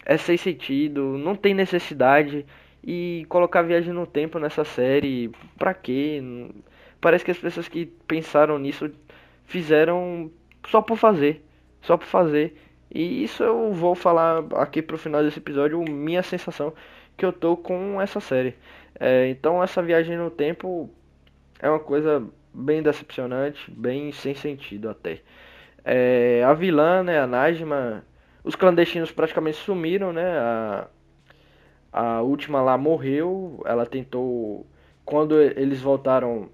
é 0.05 0.17
sem 0.17 0.37
sentido, 0.37 1.17
não 1.17 1.35
tem 1.35 1.55
necessidade. 1.55 2.45
E 2.83 3.25
colocar 3.29 3.61
viagem 3.61 3.93
no 3.93 4.07
tempo 4.07 4.39
nessa 4.39 4.63
série, 4.63 5.31
pra 5.57 5.73
quê? 5.73 6.21
Parece 7.01 7.25
que 7.25 7.31
as 7.31 7.37
pessoas 7.37 7.67
que 7.67 7.85
pensaram 8.07 8.57
nisso 8.57 8.89
fizeram 9.45 10.31
só 10.67 10.81
por 10.81 10.97
fazer. 10.97 11.43
Só 11.81 11.97
por 11.97 12.05
fazer. 12.05 12.55
E 12.93 13.23
isso 13.23 13.43
eu 13.43 13.71
vou 13.71 13.95
falar 13.95 14.43
aqui 14.55 14.81
pro 14.81 14.97
final 14.97 15.23
desse 15.23 15.39
episódio, 15.39 15.79
minha 15.83 16.23
sensação 16.23 16.73
que 17.17 17.25
eu 17.25 17.33
tô 17.33 17.57
com 17.57 18.01
essa 18.01 18.19
série. 18.19 18.55
É, 18.99 19.27
então 19.29 19.63
essa 19.63 19.81
viagem 19.81 20.17
no 20.17 20.31
tempo 20.31 20.89
é 21.59 21.69
uma 21.69 21.79
coisa 21.79 22.25
bem 22.53 22.81
decepcionante, 22.81 23.69
bem 23.71 24.11
sem 24.11 24.33
sentido 24.33 24.89
até. 24.89 25.21
É, 25.83 26.43
a 26.45 26.53
vilã, 26.53 27.03
né, 27.03 27.19
a 27.19 27.27
Najma, 27.27 28.03
os 28.43 28.55
clandestinos 28.55 29.11
praticamente 29.11 29.57
sumiram, 29.57 30.11
né? 30.13 30.25
A, 30.25 30.87
a 31.91 32.21
última 32.21 32.61
lá 32.61 32.77
morreu, 32.77 33.61
ela 33.65 33.85
tentou 33.85 34.65
quando 35.05 35.41
eles 35.41 35.81
voltaram 35.81 36.49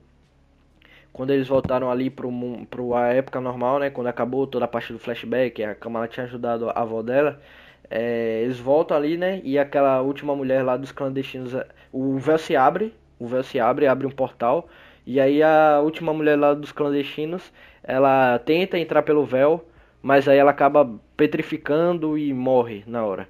quando 1.11 1.31
eles 1.31 1.47
voltaram 1.47 1.89
ali 1.89 2.09
pro, 2.09 2.29
pro 2.69 2.93
a 2.93 3.07
época 3.13 3.39
normal, 3.39 3.79
né, 3.79 3.89
quando 3.89 4.07
acabou 4.07 4.45
toda 4.45 4.65
a 4.65 4.67
parte 4.67 4.91
do 4.91 4.99
flashback, 4.99 5.63
a 5.63 5.73
Kamala 5.73 6.09
tinha 6.09 6.25
ajudado 6.25 6.69
a 6.69 6.73
avó 6.73 7.01
dela, 7.01 7.41
é, 7.89 8.41
eles 8.43 8.59
voltam 8.59 8.97
ali, 8.97 9.17
né? 9.17 9.41
E 9.43 9.57
aquela 9.57 10.01
última 10.01 10.35
mulher 10.35 10.63
lá 10.63 10.75
dos 10.77 10.91
clandestinos, 10.91 11.53
é, 11.53 11.65
o 11.91 12.17
véu 12.17 12.37
se 12.37 12.55
abre, 12.55 12.93
o 13.19 13.27
véu 13.27 13.43
se 13.43 13.59
abre, 13.59 13.87
abre 13.87 14.07
um 14.07 14.11
portal. 14.11 14.67
E 15.05 15.19
aí 15.19 15.41
a 15.43 15.79
última 15.81 16.13
mulher 16.13 16.37
lá 16.37 16.53
dos 16.53 16.71
clandestinos, 16.71 17.51
ela 17.83 18.39
tenta 18.39 18.77
entrar 18.77 19.03
pelo 19.03 19.25
véu, 19.25 19.63
mas 20.01 20.27
aí 20.27 20.37
ela 20.37 20.51
acaba 20.51 20.89
petrificando 21.15 22.17
e 22.17 22.33
morre 22.33 22.83
na 22.87 23.05
hora. 23.05 23.27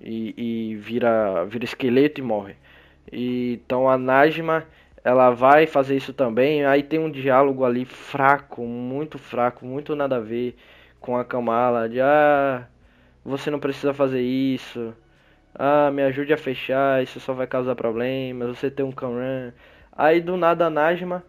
E, 0.00 0.34
e 0.72 0.76
vira, 0.76 1.44
vira 1.46 1.64
esqueleto 1.64 2.20
e 2.20 2.24
morre. 2.24 2.56
E, 3.12 3.60
então 3.64 3.88
a 3.88 3.98
Najma, 3.98 4.66
ela 5.04 5.30
vai 5.30 5.66
fazer 5.66 5.96
isso 5.96 6.12
também. 6.12 6.64
Aí 6.64 6.82
tem 6.82 6.98
um 6.98 7.10
diálogo 7.10 7.64
ali 7.64 7.84
fraco, 7.84 8.62
muito 8.66 9.18
fraco, 9.18 9.64
muito 9.66 9.94
nada 9.96 10.16
a 10.16 10.20
ver 10.20 10.56
com 11.00 11.16
a 11.16 11.24
Kamala. 11.24 11.88
De 11.88 12.00
ah, 12.00 12.66
você 13.24 13.50
não 13.50 13.58
precisa 13.58 13.94
fazer 13.94 14.22
isso. 14.22 14.94
Ah, 15.54 15.90
me 15.90 16.02
ajude 16.02 16.32
a 16.32 16.36
fechar, 16.38 17.02
isso 17.02 17.20
só 17.20 17.32
vai 17.32 17.46
causar 17.46 17.74
problemas. 17.74 18.58
Você 18.58 18.70
tem 18.70 18.84
um 18.84 18.92
Kamran. 18.92 19.52
Aí 19.92 20.20
do 20.20 20.36
nada 20.36 20.66
a 20.66 20.70
Najma, 20.70 21.22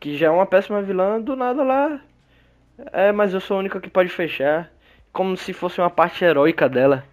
que 0.00 0.16
já 0.16 0.28
é 0.28 0.30
uma 0.30 0.46
péssima 0.46 0.82
vilã, 0.82 1.20
do 1.20 1.36
nada 1.36 1.62
lá. 1.62 2.00
É, 2.92 3.12
mas 3.12 3.32
eu 3.34 3.40
sou 3.40 3.56
a 3.56 3.60
única 3.60 3.80
que 3.80 3.90
pode 3.90 4.10
fechar. 4.10 4.70
Como 5.12 5.36
se 5.36 5.52
fosse 5.52 5.80
uma 5.80 5.90
parte 5.90 6.24
heróica 6.24 6.68
dela. 6.68 7.04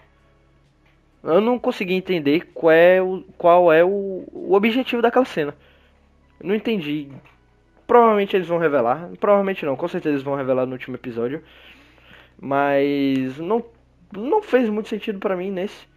Eu 1.24 1.40
não 1.40 1.60
consegui 1.60 1.94
entender 1.94 2.52
qual 2.54 2.72
é 2.72 3.02
o, 3.02 3.24
qual 3.38 3.72
é 3.72 3.84
o, 3.84 4.24
o 4.32 4.54
objetivo 4.54 5.02
daquela 5.02 5.26
cena. 5.26 5.56
Eu 6.40 6.48
não 6.48 6.56
entendi. 6.56 7.10
Provavelmente 7.86 8.36
eles 8.36 8.48
vão 8.48 8.58
revelar. 8.58 9.10
Provavelmente 9.20 9.66
não, 9.66 9.76
com 9.76 9.88
certeza 9.88 10.16
eles 10.16 10.24
vão 10.24 10.36
revelar 10.36 10.66
no 10.66 10.74
último 10.74 10.96
episódio. 10.96 11.44
Mas 12.40 13.38
não, 13.38 13.64
não 14.12 14.42
fez 14.42 14.68
muito 14.70 14.90
sentido 14.90 15.20
para 15.20 15.36
mim 15.36 15.52
nesse. 15.52 15.88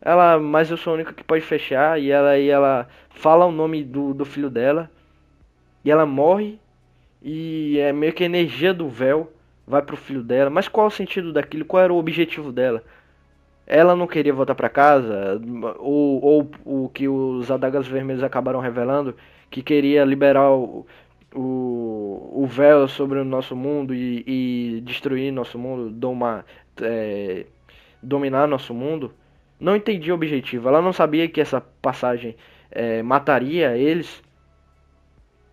Ela, 0.00 0.38
mas 0.38 0.70
eu 0.70 0.76
sou 0.76 0.92
a 0.92 0.94
única 0.94 1.12
que 1.12 1.24
pode 1.24 1.44
fechar 1.44 2.00
e 2.00 2.10
ela 2.10 2.38
e 2.38 2.48
ela 2.48 2.88
fala 3.10 3.46
o 3.46 3.52
nome 3.52 3.82
do, 3.82 4.14
do 4.14 4.24
filho 4.24 4.48
dela 4.48 4.90
e 5.84 5.90
ela 5.90 6.06
morre 6.06 6.58
e 7.22 7.78
é 7.78 7.92
meio 7.92 8.12
que 8.12 8.22
a 8.22 8.26
energia 8.26 8.72
do 8.72 8.88
véu 8.88 9.32
vai 9.66 9.82
pro 9.82 9.96
filho 9.96 10.22
dela. 10.22 10.50
Mas 10.50 10.68
qual 10.68 10.86
o 10.86 10.90
sentido 10.90 11.32
daquilo? 11.32 11.64
Qual 11.64 11.82
era 11.82 11.92
o 11.92 11.98
objetivo 11.98 12.52
dela? 12.52 12.82
Ela 13.70 13.94
não 13.94 14.06
queria 14.06 14.32
voltar 14.32 14.54
para 14.54 14.70
casa 14.70 15.38
ou, 15.78 16.24
ou 16.24 16.50
o 16.64 16.88
que 16.88 17.06
os 17.06 17.50
adagas 17.50 17.86
vermelhos 17.86 18.22
acabaram 18.22 18.60
revelando 18.60 19.14
que 19.50 19.62
queria 19.62 20.06
liberar 20.06 20.50
o, 20.52 20.86
o, 21.34 22.42
o 22.42 22.46
véu 22.46 22.88
sobre 22.88 23.18
o 23.18 23.24
nosso 23.26 23.54
mundo 23.54 23.94
e, 23.94 24.24
e 24.26 24.80
destruir 24.80 25.30
nosso 25.30 25.58
mundo, 25.58 25.90
domar, 25.90 26.46
é, 26.80 27.44
dominar 28.02 28.48
nosso 28.48 28.72
mundo, 28.72 29.12
não 29.60 29.76
entendi 29.76 30.10
o 30.10 30.14
objetivo. 30.14 30.66
Ela 30.68 30.80
não 30.80 30.92
sabia 30.92 31.28
que 31.28 31.38
essa 31.38 31.60
passagem 31.60 32.36
é, 32.70 33.02
mataria 33.02 33.76
eles. 33.76 34.22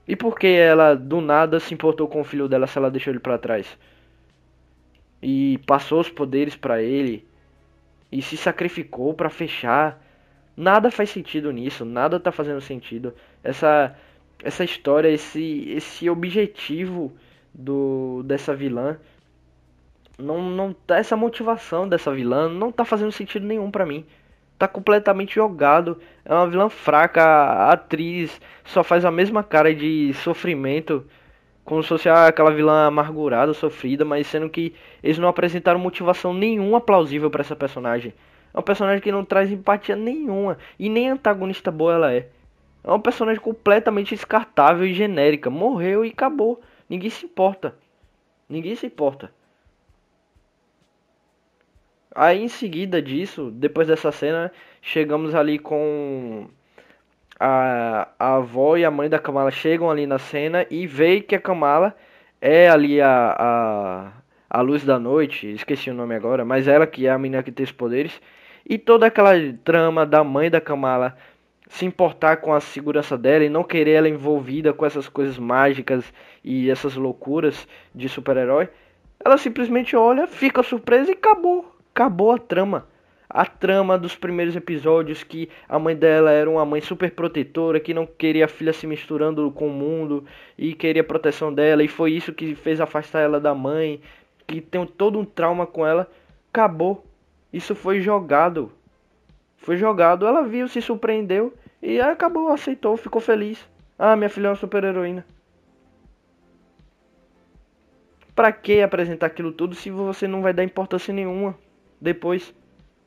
E 0.07 0.15
por 0.15 0.39
que 0.39 0.47
ela 0.47 0.95
do 0.95 1.19
nada 1.19 1.59
se 1.59 1.73
importou 1.73 2.07
com 2.07 2.21
o 2.21 2.23
filho 2.23 2.47
dela 2.47 2.65
se 2.65 2.77
ela 2.77 2.89
deixou 2.89 3.11
ele 3.11 3.19
para 3.19 3.37
trás? 3.37 3.77
E 5.21 5.59
passou 5.67 5.99
os 5.99 6.09
poderes 6.09 6.55
para 6.55 6.81
ele 6.81 7.25
e 8.15 8.21
se 8.21 8.37
sacrificou 8.37 9.13
para 9.13 9.29
fechar. 9.29 10.01
Nada 10.55 10.89
faz 10.89 11.09
sentido 11.09 11.51
nisso, 11.51 11.83
nada 11.83 12.19
tá 12.19 12.31
fazendo 12.31 12.61
sentido. 12.61 13.13
Essa 13.43 13.95
essa 14.43 14.63
história, 14.63 15.09
esse, 15.09 15.69
esse 15.69 16.09
objetivo 16.09 17.13
do 17.53 18.21
dessa 18.23 18.53
vilã 18.53 18.97
não 20.17 20.41
não 20.49 20.73
tá 20.73 20.97
essa 20.97 21.15
motivação 21.15 21.87
dessa 21.87 22.13
vilã 22.13 22.49
não 22.49 22.71
tá 22.71 22.85
fazendo 22.85 23.11
sentido 23.11 23.45
nenhum 23.45 23.69
para 23.69 23.85
mim. 23.85 24.05
Tá 24.57 24.67
completamente 24.67 25.35
jogado. 25.35 25.99
É 26.23 26.33
uma 26.33 26.47
vilã 26.49 26.69
fraca, 26.69 27.21
a 27.21 27.73
atriz 27.73 28.39
só 28.63 28.83
faz 28.83 29.03
a 29.03 29.11
mesma 29.11 29.43
cara 29.43 29.75
de 29.75 30.13
sofrimento, 30.13 31.05
como 31.65 31.81
se 31.81 31.89
fosse 31.89 32.07
aquela 32.07 32.51
vilã 32.51 32.85
amargurada, 32.85 33.51
sofrida, 33.53 34.05
mas 34.05 34.27
sendo 34.27 34.49
que 34.49 34.73
eles 35.03 35.17
não 35.17 35.27
apresentaram 35.27 35.79
motivação 35.79 36.33
nenhuma 36.33 36.79
plausível 36.79 37.29
para 37.31 37.41
essa 37.41 37.55
personagem. 37.55 38.13
É 38.53 38.59
um 38.59 38.61
personagem 38.61 39.01
que 39.01 39.11
não 39.11 39.25
traz 39.25 39.51
empatia 39.51 39.95
nenhuma 39.95 40.59
e 40.79 40.87
nem 40.87 41.09
antagonista 41.09 41.71
boa 41.71 41.93
ela 41.93 42.13
é. 42.13 42.29
É 42.83 42.87
uma 42.87 42.99
personagem 42.99 43.41
completamente 43.41 44.13
descartável 44.13 44.85
e 44.85 44.93
genérica. 44.93 45.49
Morreu 45.49 46.05
e 46.05 46.09
acabou. 46.09 46.61
Ninguém 46.87 47.09
se 47.09 47.25
importa. 47.25 47.75
Ninguém 48.47 48.75
se 48.75 48.85
importa. 48.85 49.33
Aí 52.13 52.41
em 52.41 52.47
seguida 52.47 53.01
disso, 53.01 53.49
depois 53.51 53.87
dessa 53.87 54.11
cena, 54.11 54.51
chegamos 54.81 55.33
ali 55.33 55.57
com 55.57 56.47
a, 57.39 58.07
a 58.17 58.35
avó 58.35 58.77
e 58.77 58.85
a 58.85 58.91
mãe 58.91 59.09
da 59.09 59.19
Kamala 59.19 59.51
chegam 59.51 59.89
ali 59.89 60.05
na 60.05 60.17
cena 60.17 60.65
e 60.69 60.87
veem 60.87 61.21
que 61.21 61.35
a 61.35 61.39
Kamala 61.39 61.95
é 62.41 62.69
ali 62.69 63.01
a, 63.01 63.35
a, 63.37 64.11
a 64.49 64.61
luz 64.61 64.83
da 64.83 64.99
noite, 64.99 65.51
esqueci 65.51 65.89
o 65.89 65.93
nome 65.93 66.15
agora, 66.15 66.45
mas 66.45 66.67
ela 66.67 66.87
que 66.87 67.07
é 67.07 67.11
a 67.11 67.17
menina 67.17 67.43
que 67.43 67.51
tem 67.51 67.63
os 67.63 67.71
poderes. 67.71 68.21
E 68.67 68.77
toda 68.77 69.05
aquela 69.05 69.31
trama 69.63 70.05
da 70.05 70.23
mãe 70.23 70.49
da 70.49 70.59
Kamala 70.59 71.15
se 71.67 71.85
importar 71.85 72.37
com 72.37 72.53
a 72.53 72.59
segurança 72.59 73.17
dela 73.17 73.43
e 73.43 73.49
não 73.49 73.63
querer 73.63 73.91
ela 73.91 74.09
envolvida 74.09 74.73
com 74.73 74.85
essas 74.85 75.09
coisas 75.09 75.37
mágicas 75.37 76.13
e 76.43 76.69
essas 76.69 76.95
loucuras 76.95 77.67
de 77.93 78.07
super-herói, 78.07 78.69
ela 79.23 79.37
simplesmente 79.37 79.95
olha, 79.95 80.27
fica 80.27 80.61
surpresa 80.61 81.09
e 81.11 81.13
acabou. 81.13 81.75
Acabou 81.93 82.31
a 82.31 82.37
trama. 82.37 82.87
A 83.35 83.45
trama 83.45 83.97
dos 83.97 84.15
primeiros 84.15 84.55
episódios 84.55 85.21
que 85.21 85.49
a 85.67 85.77
mãe 85.77 85.93
dela 85.93 86.31
era 86.31 86.49
uma 86.49 86.63
mãe 86.63 86.79
super 86.79 87.11
protetora, 87.11 87.81
que 87.81 87.93
não 87.93 88.05
queria 88.05 88.45
a 88.45 88.47
filha 88.47 88.71
se 88.71 88.87
misturando 88.87 89.51
com 89.51 89.67
o 89.67 89.73
mundo 89.73 90.23
e 90.57 90.73
queria 90.73 91.01
a 91.01 91.05
proteção 91.05 91.53
dela, 91.53 91.83
e 91.83 91.87
foi 91.89 92.13
isso 92.13 92.31
que 92.31 92.55
fez 92.55 92.79
afastar 92.79 93.19
ela 93.19 93.39
da 93.39 93.53
mãe, 93.53 93.99
que 94.47 94.61
tem 94.61 94.85
todo 94.85 95.19
um 95.19 95.25
trauma 95.25 95.67
com 95.67 95.85
ela. 95.85 96.09
Acabou. 96.49 97.05
Isso 97.51 97.75
foi 97.75 97.99
jogado 97.99 98.71
foi 99.65 99.77
jogado, 99.77 100.27
ela 100.27 100.43
viu, 100.43 100.67
se 100.67 100.79
surpreendeu 100.79 101.51
e 101.81 101.99
acabou, 101.99 102.49
aceitou, 102.49 102.95
ficou 102.97 103.19
feliz. 103.19 103.67
Ah, 103.97 104.15
minha 104.15 104.29
filha 104.29 104.45
é 104.45 104.49
uma 104.51 104.55
super 104.55 104.83
heroína. 104.83 105.25
Pra 108.35 108.51
que 108.51 108.83
apresentar 108.83 109.25
aquilo 109.25 109.51
tudo 109.51 109.73
se 109.73 109.89
você 109.89 110.27
não 110.27 110.43
vai 110.43 110.53
dar 110.53 110.63
importância 110.63 111.11
nenhuma 111.11 111.57
depois? 111.99 112.53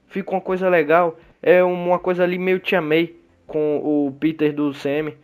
Fica 0.09 0.31
uma 0.31 0.41
coisa 0.41 0.69
legal. 0.69 1.19
É 1.43 1.62
uma 1.62 1.99
coisa 1.99 2.25
ali 2.25 2.38
meio 2.38 2.59
Tia 2.59 2.81
May 2.81 3.15
com 3.47 3.79
o 3.79 4.12
Peter 4.19 4.53
do 4.53 4.73
CM. 4.73 5.17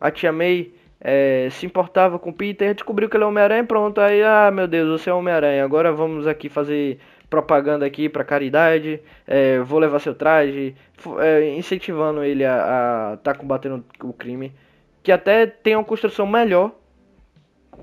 A 0.00 0.10
Tia 0.10 0.32
May 0.32 0.72
é, 1.00 1.48
se 1.50 1.66
importava 1.66 2.18
com 2.18 2.30
o 2.30 2.32
Peter, 2.32 2.74
descobriu 2.74 3.08
que 3.08 3.16
ele 3.16 3.24
é 3.24 3.26
Homem-Aranha, 3.26 3.64
pronto. 3.64 4.00
Aí, 4.00 4.22
ah, 4.22 4.50
meu 4.52 4.68
Deus, 4.68 5.00
você 5.00 5.10
é 5.10 5.14
Homem-Aranha. 5.14 5.64
Agora 5.64 5.92
vamos 5.92 6.26
aqui 6.26 6.48
fazer 6.48 6.98
propaganda 7.28 7.84
aqui 7.84 8.08
pra 8.08 8.22
caridade. 8.22 9.00
É, 9.26 9.58
vou 9.60 9.78
levar 9.78 9.98
seu 9.98 10.14
traje. 10.14 10.74
É, 11.18 11.54
incentivando 11.56 12.22
ele 12.22 12.44
a 12.44 13.14
estar 13.14 13.32
tá 13.32 13.34
combatendo 13.34 13.84
o 14.02 14.12
crime. 14.12 14.52
Que 15.02 15.10
até 15.10 15.46
tem 15.46 15.74
uma 15.74 15.84
construção 15.84 16.26
melhor 16.26 16.72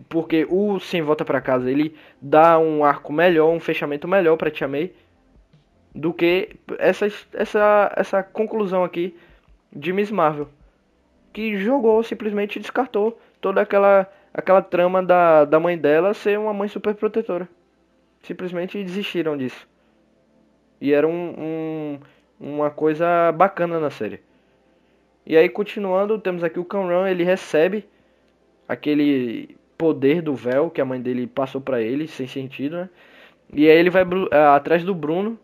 porque 0.08 0.46
o 0.50 0.80
Sem 0.80 1.02
Volta 1.02 1.26
para 1.26 1.42
Casa 1.42 1.70
ele 1.70 1.96
dá 2.22 2.58
um 2.60 2.86
arco 2.86 3.12
melhor, 3.12 3.50
um 3.50 3.60
fechamento 3.60 4.08
melhor 4.08 4.38
para 4.38 4.52
Tia 4.52 4.68
May 4.68 4.92
do 5.94 6.14
que 6.14 6.56
essa, 6.78 7.08
essa, 7.34 7.94
essa 7.96 8.24
conclusão 8.24 8.84
aqui 8.84 9.16
de 9.72 9.92
Miss 9.94 10.12
Marvel, 10.12 10.48
que 11.34 11.58
jogou, 11.58 12.02
simplesmente 12.04 12.60
descartou 12.60 13.20
toda 13.40 13.62
aquela, 13.62 14.08
aquela 14.34 14.62
trama 14.62 15.04
da, 15.04 15.46
da 15.46 15.60
mãe 15.60 15.78
dela 15.78 16.14
ser 16.14 16.38
uma 16.40 16.54
mãe 16.54 16.68
super 16.68 16.96
protetora. 16.96 17.48
Simplesmente 18.22 18.84
desistiram 18.84 19.38
disso. 19.38 19.68
E 20.82 20.94
era 20.94 21.08
um, 21.08 21.34
um, 21.38 22.00
uma 22.40 22.70
coisa 22.70 23.32
bacana 23.32 23.80
na 23.80 23.90
série. 23.90 24.22
E 25.26 25.38
aí, 25.38 25.48
continuando, 25.48 26.20
temos 26.20 26.44
aqui 26.44 26.60
o 26.60 26.66
Camran, 26.66 27.10
ele 27.10 27.24
recebe 27.24 27.88
aquele 28.68 29.58
poder 29.78 30.22
do 30.22 30.34
véu 30.34 30.70
que 30.70 30.82
a 30.82 30.86
mãe 30.86 31.02
dele 31.02 31.28
passou 31.28 31.62
para 31.62 31.82
ele, 31.82 32.08
sem 32.08 32.28
sentido, 32.28 32.78
né? 32.78 32.90
E 33.54 33.68
aí 33.70 33.78
ele 33.78 33.90
vai 33.90 34.04
uh, 34.04 34.28
atrás 34.56 34.84
do 34.84 34.94
Bruno. 34.94 35.40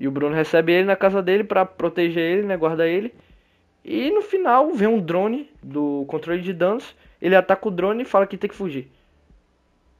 E 0.00 0.08
o 0.08 0.10
Bruno 0.10 0.34
recebe 0.34 0.72
ele 0.72 0.86
na 0.86 0.96
casa 0.96 1.22
dele 1.22 1.44
para 1.44 1.66
proteger 1.66 2.22
ele, 2.22 2.46
né? 2.46 2.56
Guarda 2.56 2.88
ele. 2.88 3.12
E 3.84 4.10
no 4.10 4.22
final 4.22 4.72
vem 4.72 4.88
um 4.88 4.98
drone 4.98 5.50
do 5.62 6.06
controle 6.08 6.40
de 6.40 6.54
danos. 6.54 6.96
Ele 7.20 7.36
ataca 7.36 7.68
o 7.68 7.70
drone 7.70 8.02
e 8.02 8.06
fala 8.06 8.26
que 8.26 8.38
tem 8.38 8.48
que 8.48 8.56
fugir. 8.56 8.90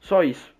Só 0.01 0.25
isso. 0.25 0.55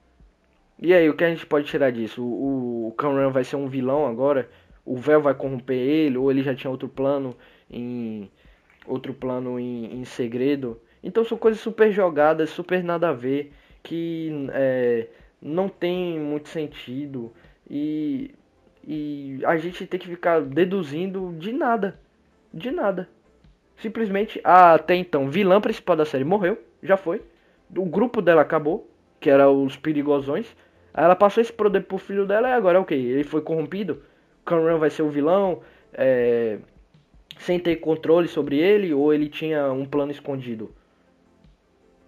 E 0.79 0.93
aí, 0.93 1.09
o 1.09 1.15
que 1.15 1.25
a 1.25 1.31
gente 1.31 1.47
pode 1.47 1.67
tirar 1.67 1.91
disso? 1.91 2.23
O, 2.23 2.89
o 2.89 2.93
Cameron 2.93 3.31
vai 3.31 3.43
ser 3.43 3.57
um 3.57 3.67
vilão 3.67 4.07
agora? 4.07 4.49
O 4.85 4.97
véu 4.97 5.23
vai 5.23 5.35
corromper 5.35 5.77
ele? 5.77 6.19
Ou 6.19 6.31
ele 6.31 6.43
já 6.43 6.55
tinha 6.55 6.71
outro 6.71 6.89
plano 6.89 7.35
em. 7.71 8.31
Outro 8.87 9.15
plano 9.15 9.59
em, 9.59 10.01
em 10.01 10.05
segredo? 10.05 10.79
Então 11.03 11.25
são 11.25 11.39
coisas 11.39 11.61
super 11.61 11.91
jogadas, 11.91 12.51
super 12.51 12.85
nada 12.85 13.09
a 13.09 13.13
ver, 13.13 13.53
que 13.83 14.31
é, 14.53 15.07
não 15.41 15.69
tem 15.69 16.19
muito 16.19 16.49
sentido 16.49 17.33
e, 17.69 18.35
e 18.87 19.41
a 19.45 19.57
gente 19.57 19.87
tem 19.87 20.01
que 20.01 20.09
ficar 20.09 20.41
deduzindo 20.41 21.35
de 21.39 21.53
nada. 21.53 21.99
De 22.53 22.71
nada. 22.71 23.09
Simplesmente, 23.77 24.41
a, 24.45 24.75
até 24.75 24.95
então, 24.95 25.29
vilã 25.29 25.61
principal 25.61 25.97
da 25.97 26.05
série 26.05 26.25
morreu, 26.25 26.59
já 26.83 26.97
foi. 26.97 27.23
O 27.77 27.85
grupo 27.85 28.21
dela 28.21 28.43
acabou, 28.43 28.91
que 29.19 29.31
era 29.31 29.51
os 29.51 29.77
perigosões. 29.77 30.47
Aí 30.93 31.05
ela 31.05 31.17
passou 31.17 31.41
esse 31.41 31.53
poder 31.53 31.85
pro 31.85 31.99
filho 31.99 32.27
dela 32.27 32.49
e 32.49 32.53
agora 32.53 32.79
é 32.79 32.81
o 32.81 32.85
que? 32.85 32.95
Ele 32.95 33.25
foi 33.25 33.43
corrompido? 33.43 34.03
Cameron 34.45 34.79
vai 34.79 34.91
ser 34.91 35.03
o 35.03 35.11
vilão? 35.11 35.61
É, 35.93 36.59
sem 37.39 37.59
ter 37.59 37.77
controle 37.77 38.29
sobre 38.29 38.59
ele? 38.59 38.93
Ou 38.93 39.15
ele 39.15 39.29
tinha 39.29 39.73
um 39.73 39.87
plano 39.87 40.11
escondido? 40.11 40.75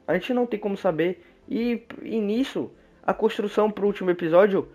A 0.06 0.14
gente 0.14 0.34
não 0.34 0.46
tem 0.46 0.58
como 0.58 0.76
saber. 0.76 1.22
E, 1.48 1.82
e 2.02 2.20
nisso, 2.20 2.70
a 3.02 3.14
construção 3.14 3.70
pro 3.70 3.86
último 3.86 4.10
episódio 4.10 4.68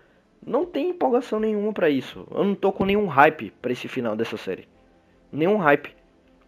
não 0.48 0.64
tem 0.64 0.90
empolgação 0.90 1.38
nenhuma 1.38 1.72
para 1.72 1.90
isso. 1.90 2.26
Eu 2.30 2.44
não 2.44 2.54
tô 2.54 2.72
com 2.72 2.84
nenhum 2.84 3.06
hype 3.06 3.52
para 3.62 3.72
esse 3.72 3.86
final 3.86 4.16
dessa 4.16 4.36
série. 4.36 4.68
Nenhum 5.30 5.56
hype. 5.56 5.94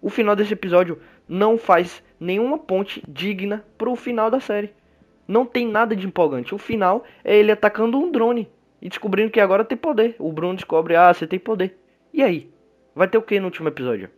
O 0.00 0.08
final 0.08 0.34
desse 0.34 0.52
episódio 0.52 0.98
não 1.28 1.58
faz 1.58 2.02
nenhuma 2.18 2.58
ponte 2.58 3.02
digna 3.06 3.64
pro 3.76 3.94
final 3.94 4.30
da 4.30 4.40
série. 4.40 4.72
Não 5.28 5.44
tem 5.44 5.68
nada 5.68 5.94
de 5.94 6.06
empolgante. 6.06 6.54
O 6.54 6.58
final 6.58 7.04
é 7.22 7.36
ele 7.36 7.52
atacando 7.52 7.98
um 7.98 8.10
drone 8.10 8.48
e 8.80 8.88
descobrindo 8.88 9.30
que 9.30 9.40
agora 9.40 9.64
tem 9.64 9.76
poder. 9.76 10.16
O 10.18 10.32
Bruno 10.32 10.54
descobre: 10.54 10.96
"Ah, 10.96 11.12
você 11.12 11.26
tem 11.26 11.38
poder". 11.38 11.78
E 12.12 12.22
aí? 12.22 12.50
Vai 12.94 13.06
ter 13.06 13.18
o 13.18 13.22
que 13.22 13.38
no 13.38 13.46
último 13.46 13.68
episódio? 13.68 14.10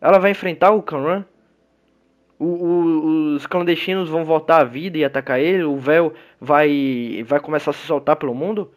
Ela 0.00 0.18
vai 0.18 0.32
enfrentar 0.32 0.72
o 0.72 0.82
Kanran? 0.82 1.24
o, 2.38 2.44
o, 2.44 3.34
os 3.34 3.46
clandestinos 3.46 4.08
vão 4.08 4.24
voltar 4.24 4.58
à 4.58 4.64
vida 4.64 4.98
e 4.98 5.04
atacar 5.04 5.40
ele, 5.40 5.64
o 5.64 5.76
véu 5.76 6.12
vai, 6.40 7.24
vai 7.26 7.40
começar 7.40 7.70
a 7.70 7.74
se 7.74 7.86
soltar 7.86 8.16
pelo 8.16 8.34
mundo? 8.34 8.70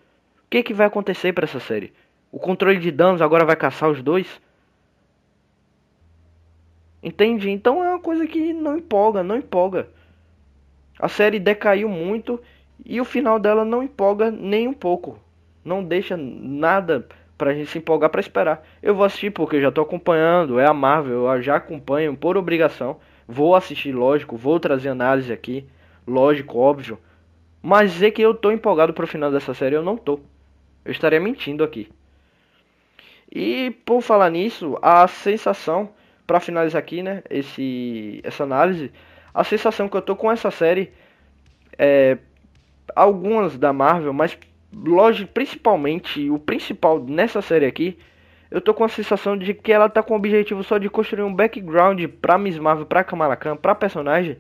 Que, 0.49 0.63
que 0.63 0.73
vai 0.73 0.87
acontecer 0.87 1.33
para 1.33 1.45
essa 1.45 1.59
série? 1.59 1.93
O 2.31 2.39
controle 2.39 2.79
de 2.79 2.91
danos 2.91 3.21
agora 3.21 3.45
vai 3.45 3.55
caçar 3.55 3.89
os 3.89 4.01
dois? 4.01 4.41
Entende? 7.01 7.49
Então 7.49 7.83
é 7.83 7.89
uma 7.89 7.99
coisa 7.99 8.27
que 8.27 8.51
não 8.53 8.77
empolga, 8.77 9.23
não 9.23 9.37
empolga. 9.37 9.87
A 10.99 11.07
série 11.07 11.39
decaiu 11.39 11.87
muito 11.87 12.41
e 12.85 12.99
o 12.99 13.05
final 13.05 13.39
dela 13.39 13.63
não 13.63 13.83
empolga 13.83 14.31
nem 14.31 14.67
um 14.67 14.73
pouco. 14.73 15.19
Não 15.63 15.83
deixa 15.83 16.17
nada 16.17 17.07
pra 17.37 17.53
gente 17.53 17.69
se 17.69 17.77
empolgar 17.77 18.09
para 18.09 18.19
esperar. 18.19 18.67
Eu 18.81 18.95
vou 18.95 19.05
assistir 19.05 19.31
porque 19.31 19.57
eu 19.57 19.61
já 19.61 19.71
tô 19.71 19.81
acompanhando, 19.81 20.59
é 20.59 20.65
a 20.65 20.73
Marvel, 20.73 21.27
eu 21.27 21.41
já 21.41 21.55
acompanho 21.55 22.17
por 22.17 22.35
obrigação. 22.35 22.97
Vou 23.27 23.55
assistir, 23.55 23.93
lógico, 23.93 24.35
vou 24.35 24.59
trazer 24.59 24.89
análise 24.89 25.31
aqui, 25.31 25.65
lógico, 26.05 26.57
óbvio. 26.57 26.99
Mas 27.61 27.93
dizer 27.93 28.11
que 28.11 28.21
eu 28.21 28.33
tô 28.33 28.51
empolgado 28.51 28.93
pro 28.93 29.07
final 29.07 29.31
dessa 29.31 29.53
série, 29.53 29.75
eu 29.75 29.83
não 29.83 29.95
tô. 29.95 30.19
Eu 30.83 30.91
estaria 30.91 31.19
mentindo 31.19 31.63
aqui. 31.63 31.89
E 33.31 33.71
por 33.85 34.01
falar 34.01 34.29
nisso, 34.29 34.77
a 34.81 35.07
sensação, 35.07 35.89
para 36.25 36.39
finalizar 36.39 36.79
aqui, 36.79 37.03
né, 37.03 37.23
esse, 37.29 38.21
essa 38.23 38.43
análise, 38.43 38.91
a 39.33 39.43
sensação 39.43 39.87
que 39.87 39.95
eu 39.95 40.01
tô 40.01 40.15
com 40.15 40.31
essa 40.31 40.49
série 40.49 40.91
é 41.77 42.17
algumas 42.95 43.57
da 43.57 43.71
Marvel, 43.71 44.13
mas 44.13 44.37
lógico, 44.73 45.31
principalmente 45.31 46.29
o 46.29 46.39
principal 46.39 46.99
nessa 46.99 47.41
série 47.41 47.65
aqui 47.65 47.97
eu 48.51 48.59
tô 48.59 48.73
com 48.73 48.83
a 48.83 48.89
sensação 48.89 49.37
de 49.37 49.53
que 49.53 49.71
ela 49.71 49.87
tá 49.87 50.01
com 50.01 50.13
o 50.13 50.17
objetivo 50.17 50.63
só 50.63 50.79
de 50.79 50.89
construir 50.89 51.21
um 51.21 51.33
background 51.33 52.03
pra 52.19 52.37
Miss 52.37 52.57
Marvel, 52.57 52.85
pra 52.85 53.03
Kamala 53.03 53.35
Khan, 53.35 53.55
pra 53.55 53.75
personagem, 53.75 54.37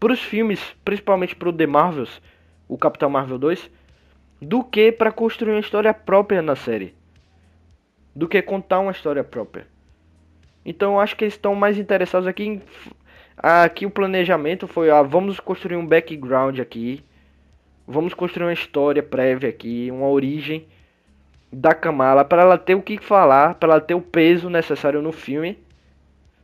pros 0.00 0.20
filmes, 0.20 0.60
principalmente 0.84 1.36
pro 1.36 1.52
The 1.52 1.66
Marvels, 1.66 2.20
o 2.66 2.76
Capitão 2.76 3.08
Marvel 3.08 3.38
2, 3.38 3.70
do 4.40 4.62
que 4.62 4.92
para 4.92 5.12
construir 5.12 5.52
uma 5.52 5.60
história 5.60 5.92
própria 5.92 6.42
na 6.42 6.56
série. 6.56 6.94
Do 8.14 8.28
que 8.28 8.40
contar 8.42 8.80
uma 8.80 8.92
história 8.92 9.24
própria. 9.24 9.66
Então 10.64 10.94
eu 10.94 11.00
acho 11.00 11.16
que 11.16 11.24
eles 11.24 11.34
estão 11.34 11.54
mais 11.54 11.78
interessados 11.78 12.26
aqui 12.26 12.44
em 12.44 12.62
aqui 13.36 13.84
o 13.84 13.90
planejamento 13.90 14.66
foi, 14.66 14.90
ah, 14.90 15.02
vamos 15.02 15.38
construir 15.38 15.76
um 15.76 15.86
background 15.86 16.58
aqui. 16.58 17.04
Vamos 17.86 18.14
construir 18.14 18.46
uma 18.46 18.52
história 18.52 19.02
prévia 19.02 19.48
aqui, 19.48 19.88
uma 19.92 20.08
origem 20.08 20.66
da 21.52 21.72
Kamala 21.72 22.24
para 22.24 22.42
ela 22.42 22.58
ter 22.58 22.74
o 22.74 22.82
que 22.82 22.98
falar, 22.98 23.54
para 23.54 23.74
ela 23.74 23.80
ter 23.80 23.94
o 23.94 24.00
peso 24.00 24.50
necessário 24.50 25.00
no 25.00 25.12
filme, 25.12 25.56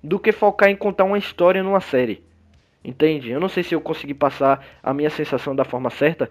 do 0.03 0.19
que 0.21 0.31
focar 0.31 0.71
em 0.71 0.77
contar 0.77 1.05
uma 1.05 1.19
história 1.19 1.63
numa 1.63 1.81
série. 1.81 2.23
Entende? 2.85 3.31
Eu 3.31 3.41
não 3.41 3.49
sei 3.49 3.63
se 3.63 3.75
eu 3.75 3.81
consegui 3.81 4.15
passar 4.15 4.65
a 4.83 4.95
minha 4.95 5.11
sensação 5.11 5.55
da 5.55 5.65
forma 5.65 5.91
certa, 5.91 6.31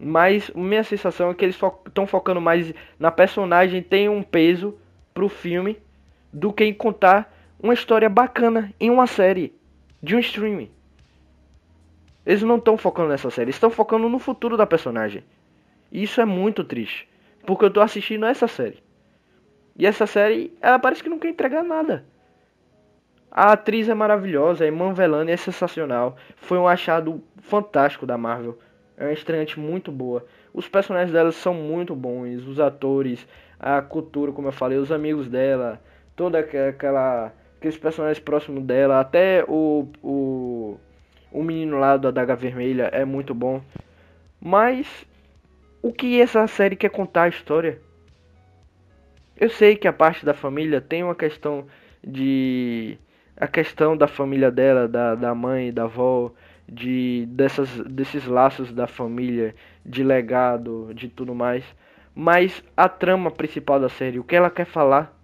mas 0.00 0.50
minha 0.54 0.82
sensação 0.82 1.30
é 1.30 1.34
que 1.34 1.44
eles 1.44 1.54
estão 1.54 2.06
fo 2.06 2.18
focando 2.18 2.40
mais 2.40 2.72
na 2.98 3.10
personagem 3.10 3.82
tem 3.82 4.08
um 4.08 4.22
peso 4.22 4.78
pro 5.12 5.28
filme 5.28 5.76
do 6.32 6.52
que 6.52 6.64
em 6.64 6.72
contar 6.72 7.32
uma 7.62 7.74
história 7.74 8.08
bacana 8.08 8.72
em 8.80 8.88
uma 8.88 9.06
série 9.06 9.54
de 10.02 10.16
um 10.16 10.18
streaming. 10.18 10.70
Eles 12.24 12.42
não 12.42 12.56
estão 12.56 12.76
focando 12.76 13.10
nessa 13.10 13.30
série, 13.30 13.50
estão 13.50 13.70
focando 13.70 14.08
no 14.08 14.18
futuro 14.18 14.56
da 14.56 14.66
personagem. 14.66 15.22
E 15.92 16.02
isso 16.02 16.20
é 16.20 16.24
muito 16.24 16.64
triste. 16.64 17.08
Porque 17.44 17.64
eu 17.64 17.70
tô 17.70 17.80
assistindo 17.80 18.24
essa 18.26 18.46
série. 18.46 18.82
E 19.76 19.86
essa 19.86 20.06
série, 20.06 20.56
ela 20.60 20.78
parece 20.78 21.02
que 21.02 21.08
não 21.08 21.18
quer 21.18 21.28
entregar 21.28 21.62
nada. 21.62 22.04
A 23.30 23.52
atriz 23.52 23.88
é 23.88 23.94
maravilhosa, 23.94 24.64
a 24.64 24.66
Iman 24.66 24.92
Velani 24.92 25.32
é 25.32 25.36
sensacional. 25.36 26.16
Foi 26.36 26.58
um 26.58 26.66
achado 26.66 27.22
fantástico 27.38 28.06
da 28.06 28.18
Marvel. 28.18 28.58
É 29.00 29.04
uma 29.04 29.12
estreante 29.14 29.58
muito 29.58 29.90
boa. 29.90 30.26
Os 30.52 30.68
personagens 30.68 31.10
dela 31.10 31.32
são 31.32 31.54
muito 31.54 31.96
bons, 31.96 32.46
os 32.46 32.60
atores, 32.60 33.26
a 33.58 33.80
cultura, 33.80 34.30
como 34.30 34.48
eu 34.48 34.52
falei, 34.52 34.76
os 34.76 34.92
amigos 34.92 35.26
dela, 35.26 35.80
toda 36.14 36.38
aquela 36.38 37.32
aqueles 37.56 37.78
personagens 37.78 38.22
próximos 38.22 38.62
dela, 38.62 39.00
até 39.00 39.42
o 39.48 39.88
o, 40.02 40.76
o 41.32 41.42
menino 41.42 41.78
lá 41.78 41.96
da 41.96 42.10
Daga 42.10 42.36
Vermelha 42.36 42.90
é 42.92 43.06
muito 43.06 43.34
bom. 43.34 43.62
Mas 44.38 45.06
o 45.82 45.90
que 45.90 46.20
essa 46.20 46.46
série 46.46 46.76
quer 46.76 46.90
contar 46.90 47.22
a 47.22 47.28
história? 47.28 47.80
Eu 49.34 49.48
sei 49.48 49.76
que 49.76 49.88
a 49.88 49.92
parte 49.94 50.26
da 50.26 50.34
família 50.34 50.78
tem 50.78 51.02
uma 51.02 51.14
questão 51.14 51.66
de. 52.06 52.98
A 53.34 53.46
questão 53.46 53.96
da 53.96 54.06
família 54.06 54.50
dela, 54.50 54.86
da, 54.86 55.14
da 55.14 55.34
mãe, 55.34 55.72
da 55.72 55.84
avó, 55.84 56.30
de 56.70 57.26
dessas, 57.26 57.68
desses 57.80 58.26
laços 58.26 58.72
da 58.72 58.86
família, 58.86 59.54
de 59.84 60.04
legado, 60.04 60.92
de 60.94 61.08
tudo 61.08 61.34
mais. 61.34 61.64
Mas 62.14 62.62
a 62.76 62.88
trama 62.88 63.30
principal 63.30 63.80
da 63.80 63.88
série, 63.88 64.18
o 64.18 64.24
que 64.24 64.36
ela 64.36 64.50
quer 64.50 64.66
falar? 64.66 65.16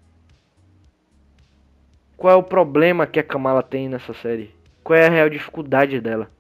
Qual 2.17 2.33
é 2.33 2.37
o 2.37 2.43
problema 2.43 3.07
que 3.07 3.21
a 3.21 3.23
Kamala 3.23 3.63
tem 3.63 3.89
nessa 3.89 4.13
série? 4.13 4.55
Qual 4.83 4.99
é 4.99 5.07
a 5.07 5.11
real 5.11 5.29
dificuldade 5.29 6.01
dela? 6.01 6.31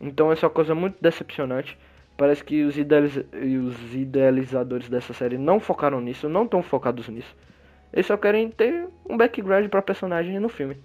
Então 0.00 0.30
essa 0.30 0.44
é 0.44 0.48
uma 0.48 0.54
coisa 0.54 0.74
muito 0.74 0.96
decepcionante. 1.00 1.78
Parece 2.16 2.44
que 2.44 2.64
os, 2.64 2.76
idealiz 2.76 3.16
os 3.16 3.94
idealizadores 3.94 4.88
dessa 4.88 5.14
série 5.14 5.38
não 5.38 5.58
focaram 5.58 6.00
nisso, 6.00 6.28
não 6.28 6.44
estão 6.44 6.62
focados 6.62 7.08
nisso. 7.08 7.34
Eles 7.92 8.06
só 8.06 8.16
querem 8.16 8.50
ter 8.50 8.88
um 9.08 9.16
background 9.16 9.68
para 9.68 9.80
personagem 9.80 10.38
no 10.38 10.48
filme. 10.48 10.76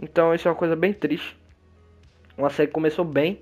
Então 0.00 0.34
isso 0.34 0.46
é 0.46 0.50
uma 0.50 0.56
coisa 0.56 0.76
bem 0.76 0.92
triste. 0.92 1.36
Uma 2.36 2.50
série 2.50 2.68
que 2.68 2.74
começou 2.74 3.04
bem, 3.04 3.40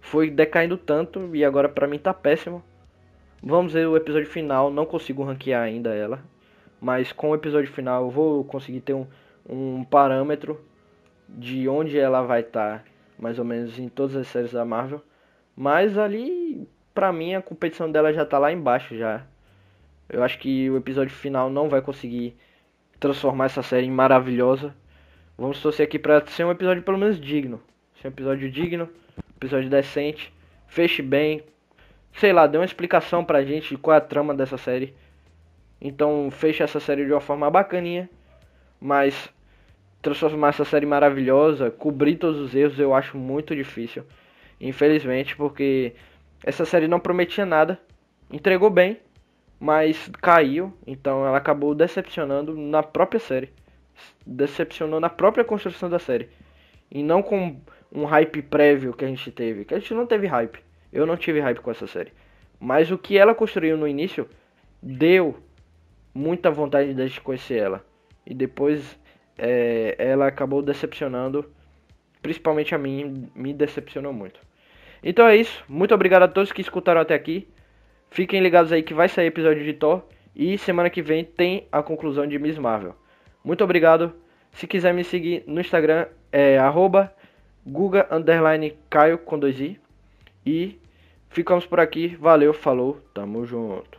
foi 0.00 0.30
decaindo 0.30 0.76
tanto 0.76 1.34
e 1.34 1.44
agora 1.44 1.68
pra 1.68 1.86
mim 1.86 1.98
tá 1.98 2.12
péssimo. 2.12 2.62
Vamos 3.42 3.72
ver 3.72 3.86
o 3.86 3.96
episódio 3.96 4.28
final, 4.28 4.70
não 4.70 4.84
consigo 4.84 5.22
ranquear 5.22 5.62
ainda 5.62 5.94
ela. 5.94 6.22
Mas 6.80 7.12
com 7.12 7.30
o 7.30 7.34
episódio 7.34 7.72
final 7.72 8.04
eu 8.04 8.10
vou 8.10 8.44
conseguir 8.44 8.80
ter 8.80 8.94
um, 8.94 9.06
um 9.48 9.84
parâmetro 9.84 10.60
de 11.28 11.68
onde 11.68 11.98
ela 11.98 12.22
vai 12.22 12.40
estar, 12.40 12.78
tá, 12.78 12.84
mais 13.18 13.38
ou 13.38 13.44
menos 13.44 13.78
em 13.78 13.88
todas 13.88 14.16
as 14.16 14.28
séries 14.28 14.52
da 14.52 14.64
Marvel. 14.64 15.02
Mas 15.56 15.98
ali, 15.98 16.68
pra 16.94 17.12
mim, 17.12 17.34
a 17.34 17.42
competição 17.42 17.90
dela 17.90 18.12
já 18.12 18.24
tá 18.24 18.38
lá 18.38 18.52
embaixo 18.52 18.96
já. 18.96 19.24
Eu 20.08 20.22
acho 20.22 20.38
que 20.38 20.70
o 20.70 20.76
episódio 20.76 21.14
final 21.14 21.50
não 21.50 21.68
vai 21.68 21.82
conseguir 21.82 22.36
transformar 22.98 23.46
essa 23.46 23.62
série 23.62 23.86
em 23.86 23.90
maravilhosa. 23.90 24.74
Vamos 25.38 25.62
torcer 25.62 25.86
aqui 25.86 26.00
pra 26.00 26.26
ser 26.26 26.42
um 26.42 26.50
episódio 26.50 26.82
pelo 26.82 26.98
menos 26.98 27.20
digno. 27.20 27.62
Ser 28.02 28.08
um 28.08 28.10
episódio 28.10 28.50
digno, 28.50 28.88
episódio 29.36 29.70
decente, 29.70 30.34
feche 30.66 31.00
bem. 31.00 31.44
Sei 32.12 32.32
lá, 32.32 32.48
dê 32.48 32.58
uma 32.58 32.64
explicação 32.64 33.24
pra 33.24 33.44
gente 33.44 33.68
de 33.68 33.76
qual 33.76 33.94
é 33.94 33.98
a 33.98 34.00
trama 34.00 34.34
dessa 34.34 34.58
série. 34.58 34.96
Então 35.80 36.28
feche 36.32 36.64
essa 36.64 36.80
série 36.80 37.06
de 37.06 37.12
uma 37.12 37.20
forma 37.20 37.48
bacaninha. 37.48 38.10
Mas 38.80 39.32
transformar 40.02 40.48
essa 40.48 40.64
série 40.64 40.86
maravilhosa, 40.86 41.70
cobrir 41.70 42.16
todos 42.16 42.40
os 42.40 42.52
erros, 42.52 42.80
eu 42.80 42.92
acho 42.92 43.16
muito 43.16 43.54
difícil. 43.54 44.02
Infelizmente, 44.60 45.36
porque 45.36 45.94
essa 46.42 46.64
série 46.64 46.88
não 46.88 46.98
prometia 46.98 47.46
nada. 47.46 47.80
Entregou 48.28 48.70
bem, 48.70 48.98
mas 49.60 50.10
caiu, 50.20 50.72
então 50.84 51.24
ela 51.24 51.38
acabou 51.38 51.76
decepcionando 51.76 52.56
na 52.56 52.82
própria 52.82 53.20
série. 53.20 53.52
Decepcionou 54.26 55.00
na 55.00 55.08
própria 55.08 55.44
construção 55.44 55.88
da 55.88 55.98
série. 55.98 56.28
E 56.90 57.02
não 57.02 57.22
com 57.22 57.60
um 57.92 58.04
hype 58.04 58.42
prévio 58.42 58.92
que 58.92 59.04
a 59.04 59.08
gente 59.08 59.30
teve. 59.30 59.64
Que 59.64 59.74
a 59.74 59.78
gente 59.78 59.94
não 59.94 60.06
teve 60.06 60.26
hype. 60.26 60.58
Eu 60.92 61.06
não 61.06 61.16
tive 61.16 61.40
hype 61.40 61.60
com 61.60 61.70
essa 61.70 61.86
série. 61.86 62.12
Mas 62.58 62.90
o 62.90 62.98
que 62.98 63.16
ela 63.16 63.34
construiu 63.34 63.76
no 63.76 63.86
início 63.86 64.28
deu 64.82 65.36
muita 66.14 66.50
vontade 66.50 66.94
de 66.94 67.02
a 67.02 67.06
gente 67.06 67.20
conhecer 67.20 67.58
ela. 67.58 67.84
E 68.26 68.34
depois 68.34 68.98
é, 69.36 69.94
ela 69.98 70.26
acabou 70.26 70.62
decepcionando. 70.62 71.50
Principalmente 72.20 72.74
a 72.74 72.78
mim, 72.78 73.30
me 73.34 73.54
decepcionou 73.54 74.12
muito. 74.12 74.40
Então 75.02 75.26
é 75.26 75.36
isso. 75.36 75.64
Muito 75.68 75.94
obrigado 75.94 76.24
a 76.24 76.28
todos 76.28 76.52
que 76.52 76.60
escutaram 76.60 77.00
até 77.00 77.14
aqui. 77.14 77.48
Fiquem 78.10 78.40
ligados 78.40 78.72
aí 78.72 78.82
que 78.82 78.94
vai 78.94 79.08
sair 79.08 79.26
episódio 79.26 79.64
de 79.64 79.72
Thor. 79.74 80.02
E 80.34 80.56
semana 80.58 80.90
que 80.90 81.02
vem 81.02 81.24
tem 81.24 81.66
a 81.70 81.82
conclusão 81.82 82.26
de 82.26 82.38
Miss 82.38 82.58
Marvel. 82.58 82.94
Muito 83.44 83.64
obrigado. 83.64 84.14
Se 84.52 84.66
quiser 84.66 84.92
me 84.92 85.04
seguir 85.04 85.44
no 85.46 85.60
Instagram 85.60 86.06
é 86.32 86.58
arroba 86.58 87.12
Caio 88.88 89.18
com 89.18 89.38
dois 89.38 89.60
i. 89.60 89.78
E 90.44 90.78
ficamos 91.28 91.66
por 91.66 91.80
aqui. 91.80 92.16
Valeu, 92.16 92.54
falou, 92.54 93.00
tamo 93.12 93.44
junto. 93.44 93.97